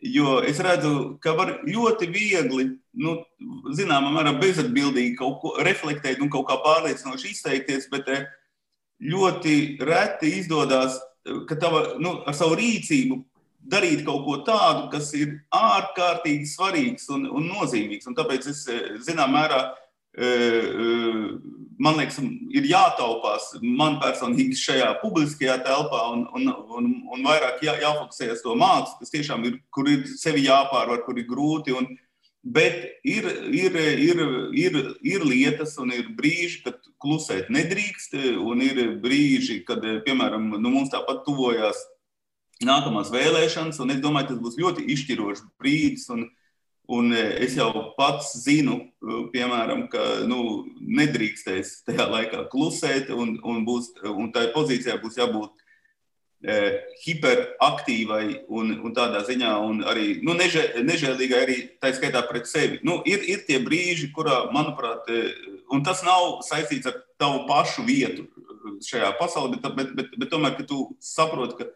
[0.02, 3.18] jo es redzu, ka var ļoti viegli, nu,
[3.76, 8.08] zināmā mērā bezatbildīgi kaut ko reflektēt un kaut kā pārliecinoši izteikties, bet
[9.04, 10.96] ļoti reti izdodas
[11.48, 13.20] ka tava, nu, ar savu rīcību
[13.66, 18.06] darīt kaut ko tādu, kas ir ārkārtīgi svarīgs un, un nozīmīgs.
[18.10, 19.60] Un tāpēc es, eh, zinām, mērā,
[20.16, 21.20] eh, eh,
[21.78, 22.20] man liekas,
[22.56, 26.48] ir jātaupās man personīgi šajā publiskajā telpā un, un,
[26.78, 31.18] un, un vairāk jā, jāfokusējas to mākslu, kas tiešām ir, kur ir sevi jāpārvar, kur
[31.18, 31.74] ir grūti.
[31.76, 31.90] Un,
[32.46, 34.20] Bet ir, ir, ir,
[34.54, 40.70] ir, ir lietas un ir brīži, kad klusēt nedrīkst, un ir brīži, kad, piemēram, nu,
[40.70, 41.80] mums tāpat tuvojās
[42.62, 46.06] nākamās vēlēšanas, un es domāju, tas būs ļoti izšķirošs brīdis.
[46.14, 46.28] Un,
[46.86, 48.78] un es jau pats zinu,
[49.34, 55.65] piemēram, ka nu, nedrīkstēs tajā laikā klusēt, un, un, būs, un tā pozīcijā būs jābūt
[56.46, 62.78] hiperaktīvai un, un tādā ziņā, un arī nu, nežē, nežēlīgai, arī tā skaitā pret sevi.
[62.86, 65.32] Nu, ir, ir tie brīži, kurā, manuprāt, eh,
[65.74, 68.28] un tas nav saistīts ar tavu pašu vietu
[68.86, 71.68] šajā pasaulē, bet, bet, bet, bet tomēr, ka tu saproti, ka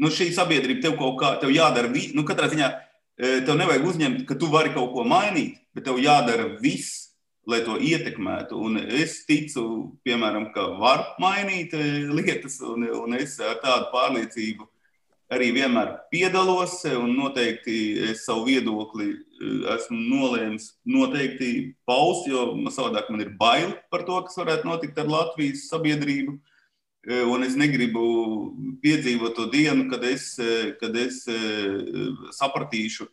[0.00, 4.26] nu, šī sabiedrība tev kaut kā tev jādara, nu, katrā ziņā eh, tev nevajag uzņemt,
[4.28, 7.09] ka tu vari kaut ko mainīt, bet tev jādara viss
[7.48, 8.58] lai to ietekmētu.
[8.58, 9.62] Un es ticu,
[10.06, 14.68] piemēram, ka var mainīt eh, lietas, un, un es ar tādu pārliecību
[15.30, 17.76] arī vienmēr piedalos, un noteikti
[18.10, 21.50] es savu viedokli eh, esmu nolēmis noteikti
[21.88, 26.36] paust, jo savādāk man ir bail par to, kas varētu notikt ar Latvijas sabiedrību.
[27.08, 28.02] Eh, un es negribu
[28.84, 30.34] piedzīvot to dienu, kad es,
[30.82, 31.24] kad es
[32.36, 33.08] sapratīšu,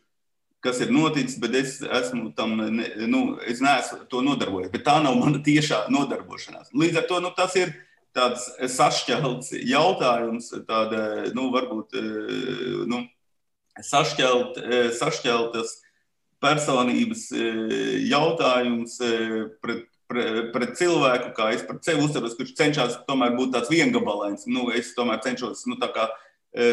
[0.64, 4.72] kas ir noticis, bet es esmu tam, ne, nu, es neesmu to nodarbojies.
[4.72, 6.72] Bet tā nav mana tiešā nodarbošanās.
[6.74, 7.74] Līdz ar to nu, tas ir
[8.16, 11.02] tāds sašķelts jautājums, tāda,
[11.36, 13.04] nu, varbūt, eh, nu,
[13.78, 15.76] sašķelt, eh, sašķeltas
[16.42, 18.98] personības eh, jautājums
[19.62, 24.48] pret, pret, pret cilvēku, kā es pret sevi uztveros, kurš cenšas tomēr būt tāds viengabalains.
[24.50, 26.08] Nu, es tomēr cenšos, nu, tā kā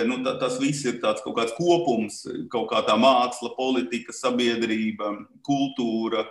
[0.10, 5.12] nu, ta, tas viss ir kaut kāds kopums, kaut kā tā māksla, politika, sabiedrība,
[5.46, 6.26] kultūra,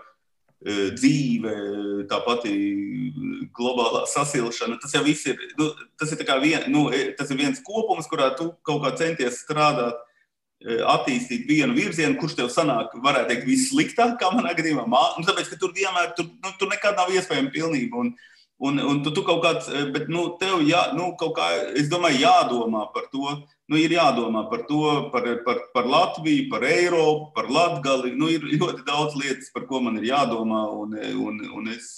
[0.65, 1.53] dzīve,
[2.09, 2.55] tā pati
[3.55, 4.79] globālā sasilšana.
[4.81, 5.69] Tas jau viss ir, nu,
[6.01, 6.87] tas ir, vien, nu,
[7.19, 10.01] tas ir viens kopums, kurā tu kaut kā centies strādāt,
[10.65, 14.87] attīstīt vienu virzienu, kurš tev sanāk, varētu teikt, vissliktāk, kā manā gadījumā.
[14.89, 18.01] Nu, tāpēc, ka tur vienmēr, tur, nu, tur nekad nav iespējama pilnība.
[18.01, 18.15] Un,
[18.59, 22.23] Un, un tu, tu kaut kāds, bet nu, tev jā, nu, kaut kā, es domāju,
[22.23, 23.35] jādomā par to.
[23.67, 28.13] Nu, ir jādomā par to, par, par, par Latviju, par Eiropu, par Latgali.
[28.15, 30.63] Nu, ir ļoti daudz lietas, par ko man ir jādomā.
[30.71, 30.95] Un,
[31.25, 31.89] un, un es,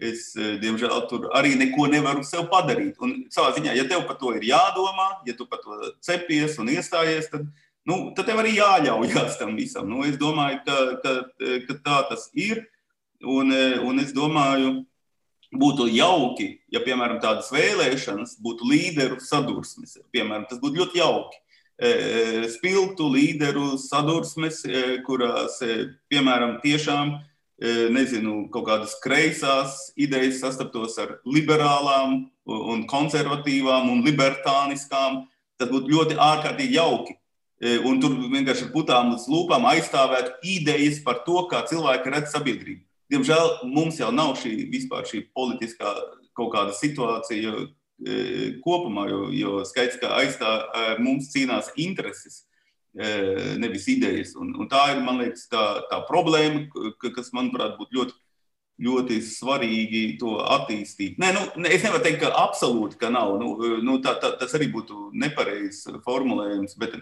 [0.00, 2.98] es, diemžēl, tur arī neko nevaru sev padarīt.
[3.04, 6.72] Un savā ziņā, ja tev par to ir jādomā, ja tu par to cepies un
[6.74, 7.46] iestājies, tad,
[7.86, 9.86] nu, tad tev arī jāļaujas tam visam.
[9.92, 11.16] Nu, es domāju, ka, ka,
[11.68, 12.66] ka tā tas ir.
[13.22, 13.50] Un,
[13.82, 14.80] un es domāju,
[15.54, 19.96] būtu jauki, ja, piemēram, tādas vēlēšanas būtu līderu sadursmes.
[20.12, 21.40] Piemēram, tas būtu ļoti jauki.
[21.78, 25.60] E, e, spilgtu līderu sadursmes, e, kurās,
[26.10, 27.18] piemēram, tiešām
[27.90, 35.24] nezinu, kaut kādas kreisās idejas sastaptos ar liberālām, un konservatīvām un libertāniskām.
[35.58, 37.16] Tas būtu ļoti ārkārtīgi jauki.
[37.82, 42.84] Un tur vienkārši ar putām uz lūpām aizstāvēt idejas par to, kā cilvēki redz sabiedrību.
[43.08, 45.94] Diemžēl mums jau nav šī vispār šī politiskā
[46.36, 47.64] kaut kāda situācija e,
[48.62, 52.42] kopumā, jo, jo skaidrs, ka aiz tā e, mums cīnās intereses,
[52.94, 54.34] e, nevis idejas.
[54.38, 56.66] Un, un tā ir, man liekas, tā, tā problēma,
[57.02, 58.18] kas, manuprāt, būtu ļoti,
[58.86, 61.16] ļoti svarīgi to attīstīt.
[61.18, 63.34] Nē, nu, es nevaru teikt, ka absolūti, ka nav.
[63.40, 67.00] Nu, nu, tā, tā, tas arī būtu nepareizs formulējums, bet,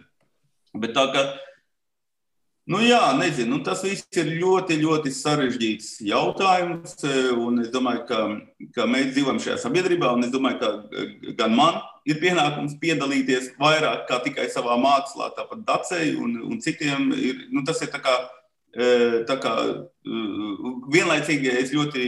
[0.79, 1.27] bet tā kā
[2.67, 6.97] Nu, jā, nezinu, nu, tas viss ir ļoti, ļoti sarežģīts jautājums.
[7.07, 7.13] E,
[7.63, 8.23] es domāju, ka,
[8.75, 11.05] ka mēs dzīvojam šajā sabiedrībā, un es domāju, ka
[11.39, 11.79] gan man
[12.11, 17.13] ir pienākums piedalīties vairāk kā tikai savā mākslā, tāpat Dacei un, un citiem.
[17.15, 18.17] Ir, nu, tas ir kā
[18.77, 19.53] Tā kā
[20.93, 22.03] vienlaicīgi es ļoti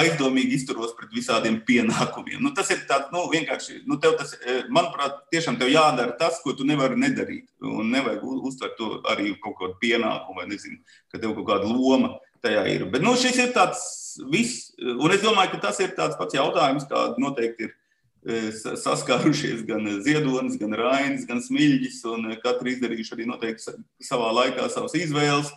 [0.00, 2.40] aizdomīgi izturos pret visādiem pienākumiem.
[2.42, 4.34] Nu, tas ir tāds, nu, vienkārši, nu, tev tas,
[4.74, 7.46] manuprāt, tiešām tev jādara tas, ko tu nevari nedarīt.
[7.62, 10.80] Un nevajag uztvert to arī kaut kādu pienākumu, vai nezinu,
[11.12, 12.88] ka tev kaut kāda loma tajā ir.
[12.90, 13.84] Bet nu, šis ir tāds
[14.32, 17.76] viss, un es domāju, ka tas ir tāds pats jautājums, kā noteikti ir
[18.22, 24.94] saskārušies gan Ziedonis, gan Rainis, gan Smilģis, un katru izdarījuši arī noteikti savā laikā savas
[24.98, 25.50] izvēles.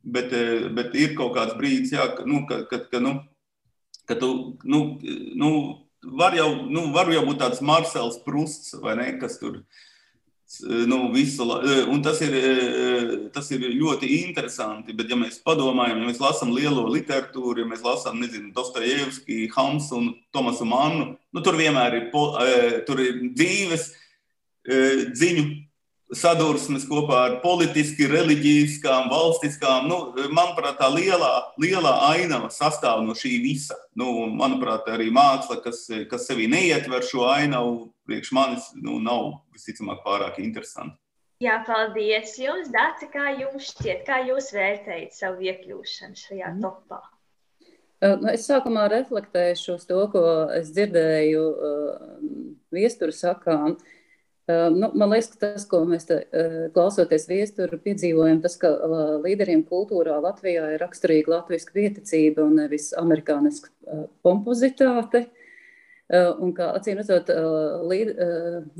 [0.00, 0.32] Bet,
[0.72, 3.18] bet ir kaut kāds brīdis, jā, ka, nu, ka, ka, ka, nu,
[4.08, 4.30] ka tu
[4.64, 4.78] nu,
[5.36, 5.50] nu,
[6.16, 9.89] var jau, nu, var jau būt tāds Marsels Prusts vai ne, kas tur ir
[10.90, 11.46] nu, visu,
[11.92, 12.34] un tas ir,
[13.34, 14.94] tas ir ļoti interesanti.
[14.96, 18.18] Bet, ja mēs padomājam, ja mēs lasām lielo literatūru, ja mēs lasām,
[18.56, 22.06] Dostojevski, Hamsu un Tomasu Mannu, nu, tur vienmēr ir,
[22.88, 23.90] tur ir dzīves
[24.66, 25.46] dziņu
[26.16, 29.86] sadursmes kopā ar politiski, reliģiskām, valstiskām.
[29.90, 29.98] Nu,
[30.34, 31.30] manuprāt, tā lielā,
[31.60, 33.78] lielā ainava sastāv no šī visa.
[33.98, 40.02] Nu, manuprāt, arī māksla, kas, kas sevī neietver šo ainavu, priekš manis nu, nav visticamāk
[40.06, 40.96] pārāk interesanti.
[41.40, 43.08] Jā, paldies jums, Dārci.
[43.12, 46.60] Kā jums šķiet, kā jūs vērtējat savu iekļūšanu šajā mm.
[46.66, 47.00] topā?
[48.00, 50.24] Nu, es sākumā reflektēšu uz to, ko
[50.56, 52.04] es dzirdēju uh,
[52.72, 53.76] viesturu sakām.
[53.76, 53.96] Uh,
[54.74, 56.20] Nu, man liekas, ka tas, ko mēs te,
[56.74, 58.70] klausoties viesturu, piedzīvojam, tas, ka
[59.24, 63.70] līderiem kultūrā Latvijā ir raksturīga latviešu pieticība un nevis amerikāniska
[64.24, 65.26] pompozitāte.
[66.10, 67.28] Un kā acīm redzot,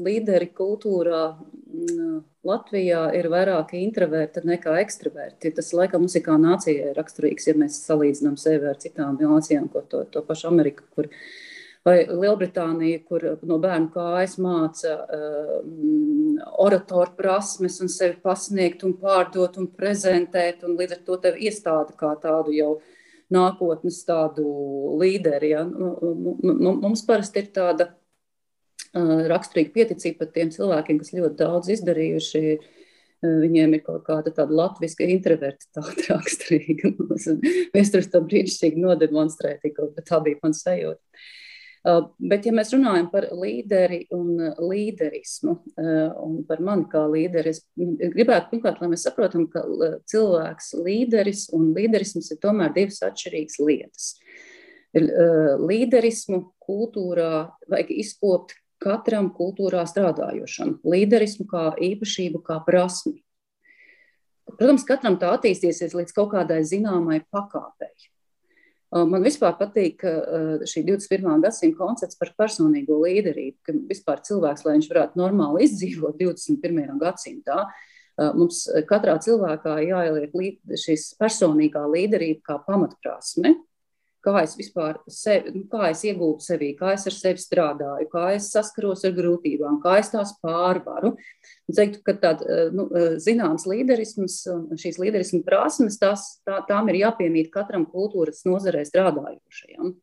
[0.03, 1.21] līderi kultūrā
[2.47, 5.53] Latvijā ir vairāk introverti nekā ekstraverti.
[5.55, 9.85] Tas laikam mums ir kā nācijai raksturīgs, ja mēs salīdzinām sevi ar citām nācijām, ko
[9.87, 11.23] to, to pašu Ameriku, kur uh,
[11.87, 19.57] vai Lielbritānija, kur no bērnu kājas māca um, oratoru prasmes un sevi pasniegt un pārdot
[19.61, 22.75] un prezentēt, un līdz ar to tevi iestāda kā tādu jau
[23.33, 24.45] nākotnes tādu
[25.01, 25.55] līderi.
[25.55, 25.65] Ja?
[25.65, 31.41] Nu, nu, nu, mums parasti ir tāda uh, raksturīga pieticība pat tiem cilvēkiem, kas ļoti
[31.41, 32.45] daudz izdarījuši.
[33.21, 36.95] Viņiem ir kaut kāda tāda latviešu introvertitāte raksturīga.
[37.75, 41.01] Mēs tur tam brīnišķīgi nodemonstrējām, bet tā bija mana sajūta.
[41.81, 47.55] Uh, bet, ja mēs runājam par līderi un līderismu, uh, un par mani kā līderi,
[47.55, 47.63] es
[48.13, 49.63] gribētu pirmkārt, lai mēs saprotam, ka
[50.13, 54.11] cilvēks līderis un līderisms ir tomēr divas atšķirīgas lietas.
[54.91, 60.81] Līderismu kultūrā vajag izkopt katram kultūrā strādājošam.
[60.85, 63.21] Līderismu kā īpašību, kā prasmi.
[64.51, 67.93] Protams, katram tā attīstīsies līdz kaut kādai zināmai pakāpei.
[68.91, 70.03] Man vispār patīk
[70.67, 71.45] šī 21.
[71.45, 76.97] gadsimta koncepts par personīgo līderību, ka vispār cilvēks, lai viņš varētu normāli izdzīvot 21.
[76.99, 77.61] gadsimtā,
[78.35, 80.35] mums katrā cilvēkā jāieliek
[80.83, 83.55] šīs personīgā līderība kā pamatprasme
[84.25, 88.27] kā es vispār sevi, nu, kā es iegūstu sevī, kā es ar sevi strādāju, kā
[88.37, 91.15] es saskaros ar grūtībām, kā es tās pārvaru.
[91.71, 96.61] Es teiktu, ka tād, eh, nu, eh, zināms līderisms un šīs līderismu prasmes, tās, tā,
[96.69, 99.97] tām ir jāpiemīt katram kultūras nozarē strādājošajam.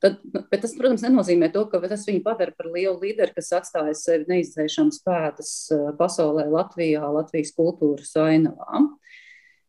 [0.00, 0.18] Tad,
[0.50, 4.26] bet tas, protams, nenozīmē to, ka tas viņu padara par lielu līderi, kas atstāja sevi
[4.28, 5.52] neizdzēšams pēdas
[5.96, 8.84] pasaulē, Latvijā, Latvijas kultūras ainavā.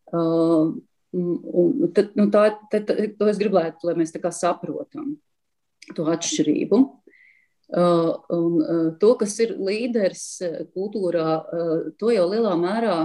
[0.07, 0.75] Uh,
[1.15, 5.15] un tad, nu, tā, tad, to es gribētu, lai mēs saprotam
[5.95, 6.81] to atšķirību.
[7.67, 11.33] Uh, un, uh, to, kas ir līderis uh, kultūrā,
[11.99, 12.95] to jau lielā mērā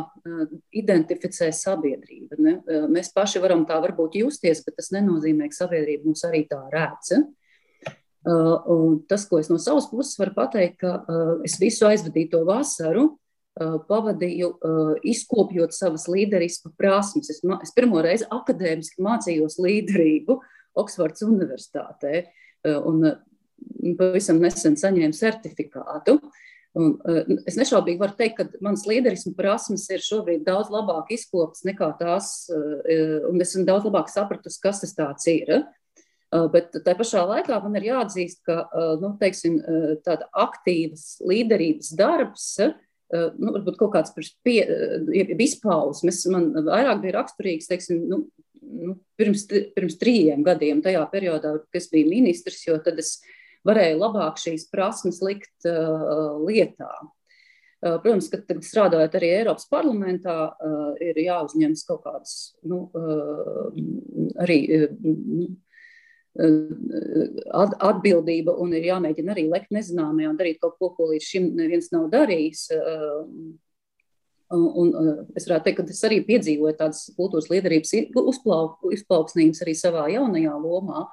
[0.78, 2.38] identificē sabiedrība.
[2.38, 2.52] Ne?
[2.92, 7.10] Mēs paši varam tā varbūt justies, bet tas nenozīmē, ka sabiedrība mums arī tā redz.
[9.10, 10.92] Tas, ko es no savas puses varu pateikt, ka
[11.42, 13.08] es visu aizvadīto vasaru
[13.60, 14.48] pavadīju
[15.04, 17.28] izkopjot savas līderismu prasmes.
[17.32, 20.38] Es, es pirmo reizi akadēmiski mācījos līderību
[20.80, 22.24] Oksfords Universitātē.
[22.64, 23.04] Un
[23.98, 26.16] pavisam nesen saņēmu certifikātu.
[26.78, 31.66] Un, uh, es nešaubīgi varu teikt, ka manas līderismu prasmes ir šobrīd daudz labāk izkoptas
[31.68, 35.52] nekā tās, uh, un es esmu daudz labāk sapratusi, kas tas tāds ir.
[36.32, 38.64] Uh, bet tā pašā laikā man ir jāatzīst, ka
[39.02, 39.58] nu, teiksim,
[40.06, 42.46] tāda aktīvas līderības darbs,
[43.12, 44.60] nu, varbūt kaut kāds pie,
[45.44, 48.22] izpausmes, man vairāk bija raksturīgs, teiksim, nu,
[48.62, 49.46] nu, pirms,
[49.76, 53.18] pirms trījiem gadiem, tajā periodā, kad es biju ministrs, jo tad es
[53.68, 56.90] varēja labāk šīs prasmes likt uh, lietā.
[57.82, 62.36] Uh, protams, ka tagad strādājot arī Eiropas parlamentā, uh, ir jāuzņemas kaut kādas
[62.66, 62.84] nu,
[64.42, 64.58] arī
[66.32, 71.90] atbildība un ir jāmēģina arī lekt nezināmajā un darīt kaut ko, ko līdz šim neviens
[71.92, 72.68] nav darījis.
[74.52, 74.88] Un, un
[75.36, 81.06] es varētu teikt, ka es arī piedzīvoju tādas kultūras liederības izplauksnības arī savā jaunajā lomā.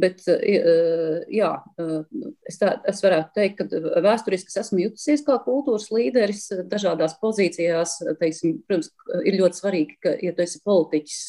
[0.00, 2.04] Bet, eh, eh, jā, eh,
[2.48, 7.98] es, tā, es varētu teikt, ka vēsturiski esmu jutusies kā kultūras līderis dažādās pozīcijās.
[8.20, 8.88] Teiksim, protams,
[9.28, 11.20] ir ļoti svarīgi, ka, ja tu esi politiķis,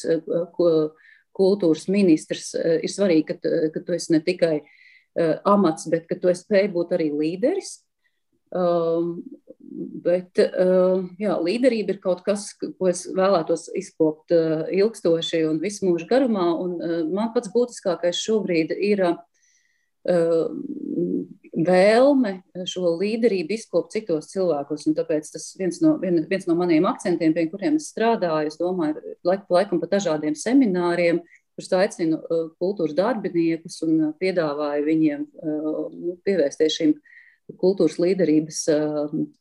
[1.36, 4.58] kultūras ministrs, ir svarīgi, ka, ka tu esi ne tikai
[5.46, 7.80] amats, bet ka tu spēj būt arī līderis.
[8.54, 9.24] Um,
[10.04, 16.50] bet jā, līderība ir kaut kas, ko es vēlētos izkopt ilgstoši un visu mūžu garumā.
[16.62, 16.76] Un,
[17.10, 19.02] man pats būtiskākais šobrīd ir
[21.54, 22.34] vēlme
[22.68, 24.88] šo līderību izkopt citos cilvēkos.
[24.96, 29.16] Tāpēc tas viens no, vien, viens no maniem akcentiem, pie kuriem es strādāju, es domāju,
[29.26, 31.22] laik, laikam pa dažādiem semināriem,
[31.54, 32.20] kurus aicinu
[32.58, 36.96] kultūras darbiniekus un piedāvāju viņiem nu, pievērsties šīm
[37.60, 38.60] kultūras līderības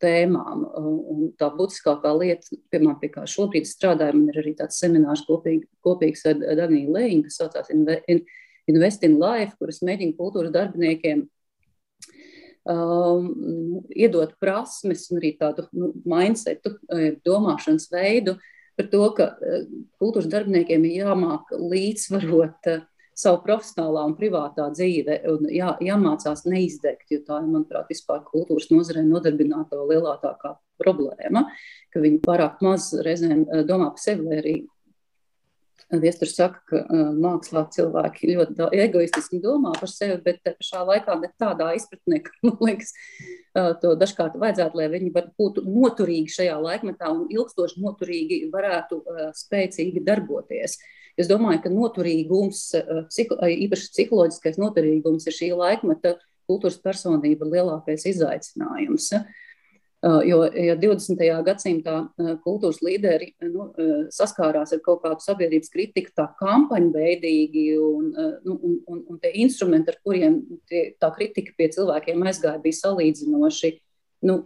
[0.03, 0.64] tēmām.
[0.78, 6.28] Un tā būtiskākā lieta, piemēram, pie kā šobrīd strādājam, ir arī tāds seminārs kopīgi, kopīgs
[6.30, 7.72] ar Dagniju Lēņu, kas saucās
[8.70, 11.26] Invest in Life, kuras mēģina kultūras darbiniekiem
[12.70, 13.28] um,
[13.95, 16.78] iedot prasmes un arī tādu nu, mindsetu,
[17.26, 18.38] domāšanas veidu
[18.78, 19.30] par to, ka
[20.01, 22.86] kultūras darbiniekiem ir jāmāk līdzsvarot uh,
[23.18, 28.70] savu profesionālā un privātā dzīve un jā, jāmācās neizdegt, jo tā ir, manuprāt, vispār kultūras
[28.74, 31.45] nozarē nodarbināto lielākā problēma,
[31.93, 34.55] ka viņi pārāk maz reizēm eh, domā par sevi, lai arī
[35.93, 41.30] Viesturs saka, ka uh, mākslā cilvēki ļoti egoistiski domā par sevi, bet pašā laikā ne
[41.38, 42.95] tādā izpratnē, ka, man liekas,
[43.53, 49.30] uh, to dažkārt vajadzētu, lai viņi būtu noturīgi šajā laikmetā un ilgstoši noturīgi varētu uh,
[49.38, 50.80] spēcīgi darboties.
[51.19, 52.61] Es domāju, ka noturīgums,
[53.09, 56.15] psiho, eh, īpaši psiholoģiskais noturīgums, ir šī laikmeta
[56.49, 59.11] kultūras personība lielākais izaicinājums.
[59.13, 59.28] Eh,
[60.04, 61.22] jo ja 20.
[61.47, 61.95] gadsimtā
[62.43, 63.70] kultūras līderi nu,
[64.12, 68.10] saskārās ar kaut kādu sabiedrības kritiku, tā kampaņveidīgi un,
[68.43, 72.82] nu, un, un, un tie instrumenti, ar kuriem tie, tā kritika pie cilvēkiem aizgāja, bija
[72.82, 73.72] salīdzinoši
[74.28, 74.41] nu,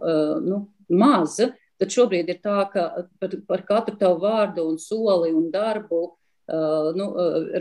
[0.46, 1.52] nu, maza.
[1.78, 2.86] Tad šobrīd ir tā, ka
[3.22, 6.00] par, par katru tavu vārdu un soli un darbu
[6.98, 7.06] nu,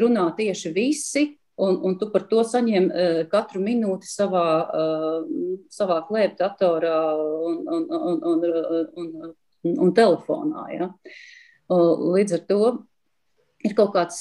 [0.02, 1.26] runā tieši visi,
[1.58, 4.48] un, un tu par to saņem uh, katru minūti savā,
[5.74, 8.46] savā klēpdatorā un, un, un, un,
[9.04, 10.68] un, un telefonā.
[10.76, 10.92] Ja?
[11.68, 12.62] Līdz ar to
[13.66, 14.20] ir kaut kāds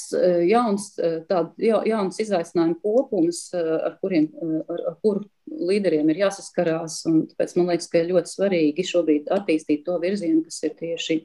[0.49, 0.89] jauns,
[1.29, 4.27] tād, ja, jauns izaicinājumu kopums, ar, kuriem,
[4.65, 7.03] ar, ar kuru līderiem ir jāsaskarās.
[7.05, 11.21] Tāpēc man liekas, ka ļoti svarīgi šobrīd attīstīt to virzienu, kas ir tieši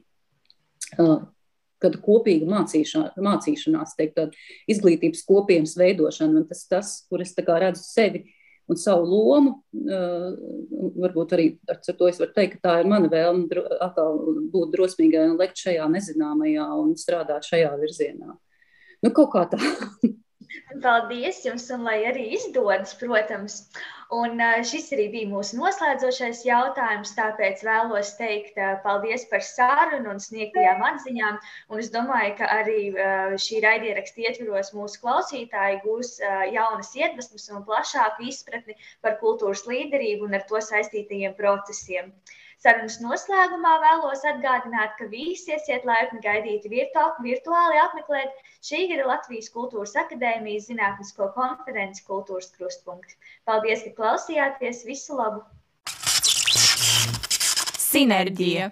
[1.83, 4.37] kāda kopīga mācīšanās, mācīšanās teikt,
[4.71, 6.45] izglītības kopienas veidošana.
[6.49, 8.25] Tas, tas, kur es redzu sevi
[8.71, 10.29] un savu lomu, uh,
[11.03, 14.19] varbūt arī ar to es varu teikt, ka tā ir mana vēlme atkal
[14.53, 18.37] būt drosmīgai un lekt šajā nezināmajā un strādāt šajā virzienā.
[19.03, 19.59] Nu, kaut kā tā.
[20.83, 23.55] Paldies jums, un lai arī izdodas, protams.
[24.13, 30.83] Un šis arī bija mūsu noslēdzošais jautājums, tāpēc vēlos teikt paldies par sarunu un sniegtajām
[30.89, 31.39] atziņām.
[31.73, 32.77] Un es domāju, ka arī
[33.45, 36.13] šī raidieraksta ietvaros mūsu klausītāji gūs
[36.53, 42.13] jaunas iedvesmas un plašāku izpratni par kultūras līderību un ar to saistītajiem procesiem.
[42.63, 49.49] Sarunas noslēgumā vēlos atgādināt, ka visi esiet laipni gaidīti virtu virtuāli apmeklēt šī ir Latvijas
[49.51, 53.17] Kultūras Akadēmijas zinātnisko konferenci Kultūras krustpunkti.
[53.43, 54.85] Paldies, ka klausījāties!
[54.87, 55.43] Visu labu!
[57.83, 58.71] Sinerģija!